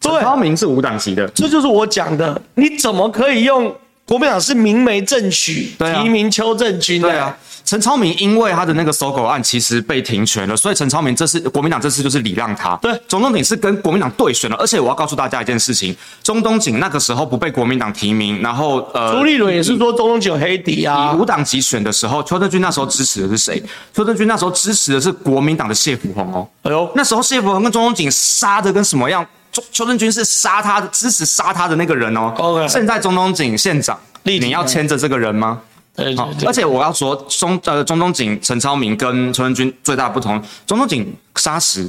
[0.00, 3.72] 陈超明是无党籍的，这就是我讲的，你怎么可以用？
[4.08, 7.08] 国民党是明媒正娶提名邱正军的。
[7.08, 7.36] 对啊，
[7.66, 12.76] 陈超明因为他的那个搜狗案其实被停权了，所以陈超明这次国民党这次就是礼让他。
[12.76, 21.12] 对，钟东锦是跟国民党对选了，而且我要告诉大家一件事情，中东锦那个时候不被国民党提名，然后呃，朱立伦也是说中东锦有黑底啊。
[21.12, 23.60] 以无党籍选的时候，邱正军那时候支持的是谁？
[23.92, 26.48] 邱正军那时候支持的是国民党的谢福洪哦。
[26.62, 29.26] 哎呦，那时候谢福洪跟中东锦杀的跟什么样？
[29.72, 32.32] 邱正军是杀他的支持杀他的那个人哦。
[32.38, 33.98] OK，现在中东锦县长。
[34.22, 35.60] 你要牵着这个人吗？
[35.96, 41.88] 对，对，对，而且我要说，中呃中东锦陈超明跟陈文君最大不同，中东锦砂石。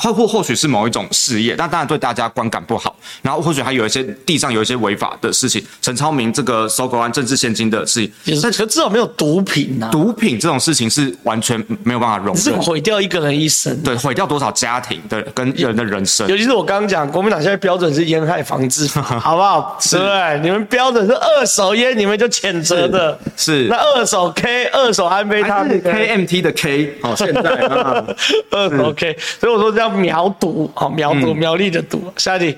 [0.00, 2.96] 或或或许是某一种事业，但当然对大家观感不好。
[3.20, 5.62] 然后或许还有一些地上有一些违法的事情。
[5.82, 9.92] 陈超明这个收购案政治现金的事情，但至少没有毒品呐、啊。
[9.92, 16.26] 毒品这种事情是完全没有办法容忍，是毁掉一个人一生，对，毁掉多少家庭的跟人的人生。
[16.26, 19.76] 尤其是我刚刚讲，国民党现在标准是烟害防治，好不好？
[19.78, 23.18] 是对，你们标准是二手烟，你们就谴责的。
[23.36, 28.02] 是，是那二手 K，二手安非他 KMT 的 K，哦，现在啊，
[28.52, 29.66] 二手 K，所以我说。
[29.76, 32.10] 叫苗独，啊苗独，苗栗的独。
[32.16, 32.56] 下一题，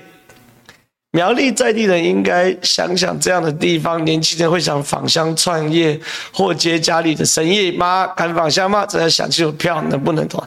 [1.11, 5.99] 苗栗在地人应该想想这样的地方，年轻人会想返乡创业
[6.31, 8.07] 或接家里的生意吗？
[8.15, 8.85] 敢返乡吗？
[8.85, 10.41] 只要想清楚票能不能投。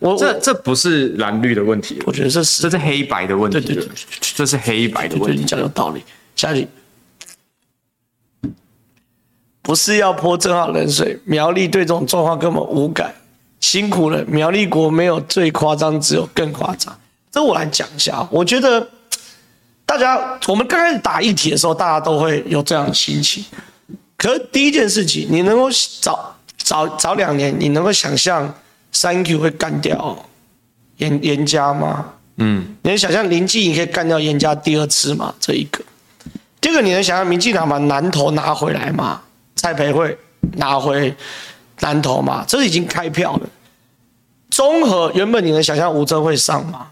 [0.00, 3.58] 我这这不是蓝绿的问题，我觉得这是这是黑白的问题。
[3.58, 5.38] 对对对，这是黑白的问题。
[5.38, 6.02] 你讲有道理。
[6.36, 8.52] 下一题，
[9.62, 13.14] 不是要泼正好冷水，苗栗对这种状况根本无感。
[13.60, 16.96] 辛苦了，苗立国没有最夸张，只有更夸张。
[17.30, 18.88] 这我来讲一下，我觉得
[19.84, 23.44] 大家我们刚开始打议题的时候，大家都会有这样的心情。
[24.16, 25.68] 可是第一件事情，你能够
[26.00, 28.52] 早早早两年，你能够想象
[28.92, 30.16] 三 Q 会干掉
[30.96, 32.12] 严严家吗？
[32.36, 35.34] 嗯，你能想象林静仪可以干掉严家第二次吗？
[35.38, 35.84] 这一个。
[36.60, 39.20] 第二个，你能想象民进党把南投拿回来吗？
[39.56, 40.16] 蔡培慧
[40.56, 41.14] 拿回。
[41.80, 43.48] 南投嘛，这已经开票了。
[44.50, 46.88] 综合原本你能想象吴峥会上吗？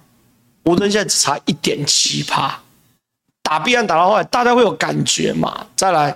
[0.64, 2.58] 吴峥现在只差一点七趴，
[3.42, 5.66] 打必案打到后来，大家会有感觉嘛？
[5.74, 6.14] 再来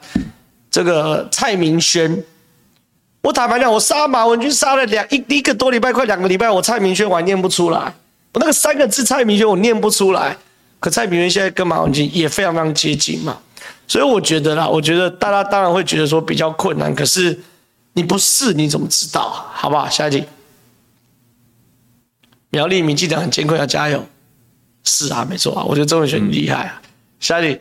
[0.71, 2.23] 这个蔡明轩，
[3.23, 7.81] 我坦白讲，我杀马文君杀了两一一个多礼拜，快两个礼拜，我蔡明轩我还念不出来，
[8.35, 10.37] 我那个三个字蔡明轩我念不出来。
[10.79, 13.39] 可蔡明轩现在跟马文君也非常非常接近嘛，
[13.89, 17.39] 所以我觉得啦，我觉得大家当然会觉得说比较困难，可是。
[17.93, 19.51] 你不试你怎么知道啊？
[19.53, 19.89] 好不好？
[19.89, 20.25] 下一题，
[22.51, 24.07] 苗栗民进党很艰困，要加油。
[24.85, 26.81] 是啊，没错啊，我觉得周文璇很厉害啊。
[26.83, 26.89] 嗯、
[27.21, 27.61] 下一题，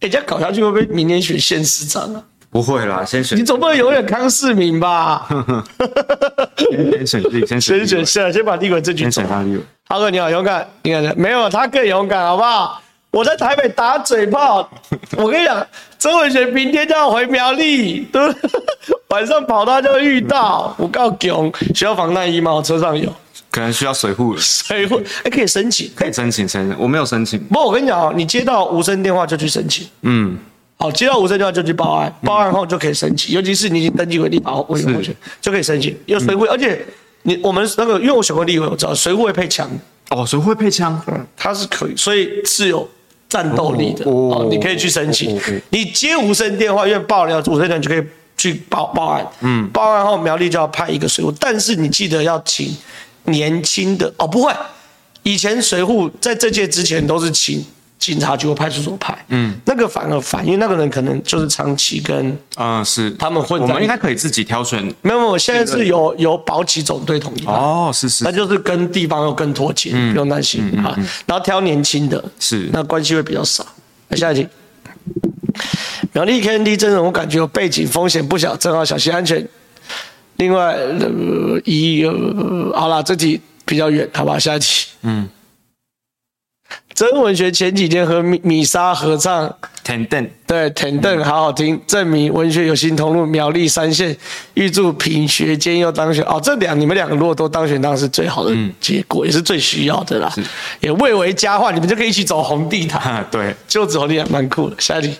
[0.00, 2.24] 哎，这样搞下去会不会明年选县市长啊？
[2.48, 3.38] 不会啦，先选。
[3.38, 5.28] 你总不能永远康世民吧？
[6.92, 9.22] 先选立委，先选先选，先把立委这局走。
[9.86, 12.82] 浩哥你好，勇敢，你看没有他更勇敢，好不好？
[13.10, 14.70] 我在台北打嘴炮，
[15.16, 15.66] 我跟你讲，
[15.98, 18.50] 曾文学明天就要回苗栗，对不对？
[19.08, 20.72] 晚上跑他就会遇到。
[20.78, 22.54] 我告诉你，需要防弹衣吗？
[22.54, 23.12] 我车上有，
[23.50, 24.36] 可能需要水护。
[24.36, 26.78] 水护，哎，可以申请，可以申请，申请。
[26.78, 27.36] 我没有申请。
[27.46, 29.88] 不过我跟你讲，你接到无声电话就去申请。
[30.02, 30.38] 嗯，
[30.78, 33.34] 好，接到无声电话就去报案，报案后就可以申请。
[33.34, 35.02] 尤其是你已经登记为立法委员，
[35.40, 35.98] 就可以申请。
[36.06, 36.86] 有水护，而且
[37.22, 39.68] 你我们那个，因为我选过立委，我知道水护会配枪。
[40.10, 42.88] 哦，水护会配枪，嗯，他是可以，所以是有。
[43.30, 45.40] 战斗力的哦，你可以去申请。
[45.70, 48.02] 你接无声电话，因为爆料无声电话就可以
[48.36, 49.26] 去报报案。
[49.40, 52.76] 嗯，报案后苗栗就要派一个水户，但是你记得要请
[53.24, 54.52] 年轻的哦，不会，
[55.22, 57.64] 以前水户在这届之前都是请。
[58.00, 64.82] 警察局或派出所派，嗯，那个反而反，因为那个人可能就是长期跟，嗯，是他们混，我们应该可以自己挑选。
[65.02, 67.44] 没有没有，现在是由由保期总队统一。
[67.44, 70.96] 哦，是是，那就是跟地方又更脱节，不用担心啊。
[71.26, 73.66] 然后挑年轻的，是，那关系会比较少。
[74.12, 74.48] 下一题，
[76.14, 79.46] 苗栗 KND 真人，我感觉有背景风险不小，正好小心安全。
[80.36, 80.74] 另外，
[81.66, 82.02] 一
[82.74, 84.38] 好了，这题比较远，好吧？
[84.38, 85.28] 下一题，嗯。
[87.00, 89.48] 曾文学前几天和米米莎合唱
[89.82, 94.14] 《天灯》，对《天灯》好好听，证明文学有心投入苗栗三县，
[94.52, 96.22] 预祝品学兼优当选。
[96.24, 100.30] 哦，这两你们两个如果都当选，当然是最好的结果，嗯、也是最需要的啦，
[100.80, 103.26] 也蔚为佳话，你们就可以一起走红地毯。
[103.30, 104.76] 对，就走地毯蛮酷的。
[104.78, 105.16] 下一题，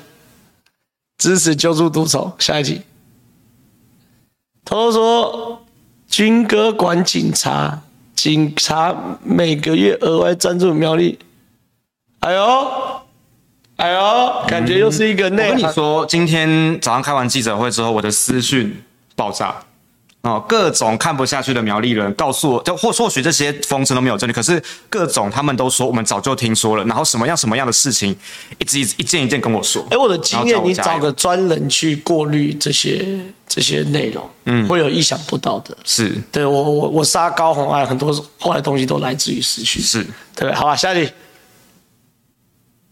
[1.16, 2.31] 支持救助独手。
[2.39, 2.82] 下一题，
[4.66, 5.62] 他说
[6.07, 7.81] 军哥管警察，
[8.15, 8.94] 警察
[9.24, 11.19] 每个月额外赞助苗栗。
[12.20, 13.01] 哎呦，
[13.76, 15.48] 哎呦，感觉又是一个内、嗯。
[15.48, 18.82] 我跟你说，今天早上开完记者会之后，我的私讯
[19.16, 19.55] 爆炸
[20.20, 28.14] 哦，各种看不下去的苗栗人告诉我，就或或许这些风声都没有证据，可是各种他们都说我们早就听说了，然后什么样什么样的事情，
[28.59, 29.82] 一直一直一件一件跟我说。
[29.90, 33.18] 哎，我的经验，你找个专人去过滤这些
[33.48, 35.74] 这些内容，嗯，会有意想不到的。
[35.84, 39.80] 是，对我我我杀高虹安，很多后来东西都来自于失去。
[39.80, 40.06] 是，
[40.36, 41.10] 对，好吧，下一题。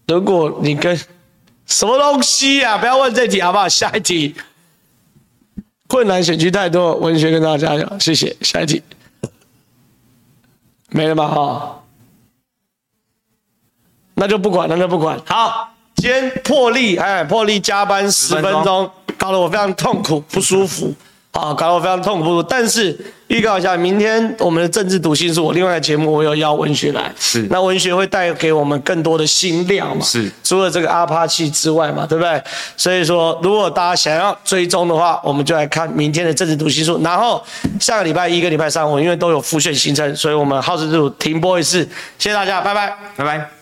[0.08, 0.98] 如果你跟
[1.66, 2.78] 什么东西啊？
[2.78, 3.68] 不要问这题好不好？
[3.68, 4.34] 下一题。
[5.86, 8.34] 困难选区太多，文学跟大家讲，谢谢。
[8.40, 8.82] 下一题。
[10.90, 11.28] 没了吧？
[11.28, 11.82] 哈，
[14.14, 15.20] 那就不管，那就不管。
[15.26, 18.90] 好，今天破例，哎，破例加班十分钟。
[19.18, 20.94] 搞得我非常痛苦不舒服。
[21.38, 22.42] 啊，搞得我非常痛苦。
[22.42, 22.96] 但是
[23.28, 27.12] 预告一下，明天我们的政治读心术，我另外的节目我有邀文学来。
[27.18, 30.04] 是，那文学会带给我们更多的新量嘛？
[30.04, 32.42] 是，除了这个阿帕奇之外嘛，对不对？
[32.76, 37.00] 所以说，如果大家想要追踪的话，我们就来看明天的政治读心术。
[37.02, 37.42] 然后
[37.78, 41.82] 下个礼拜一跟礼拜三，我因为都有复选行程，所以我们皓事之徒停播一次。
[42.18, 43.57] 谢谢大家，拜拜，拜拜。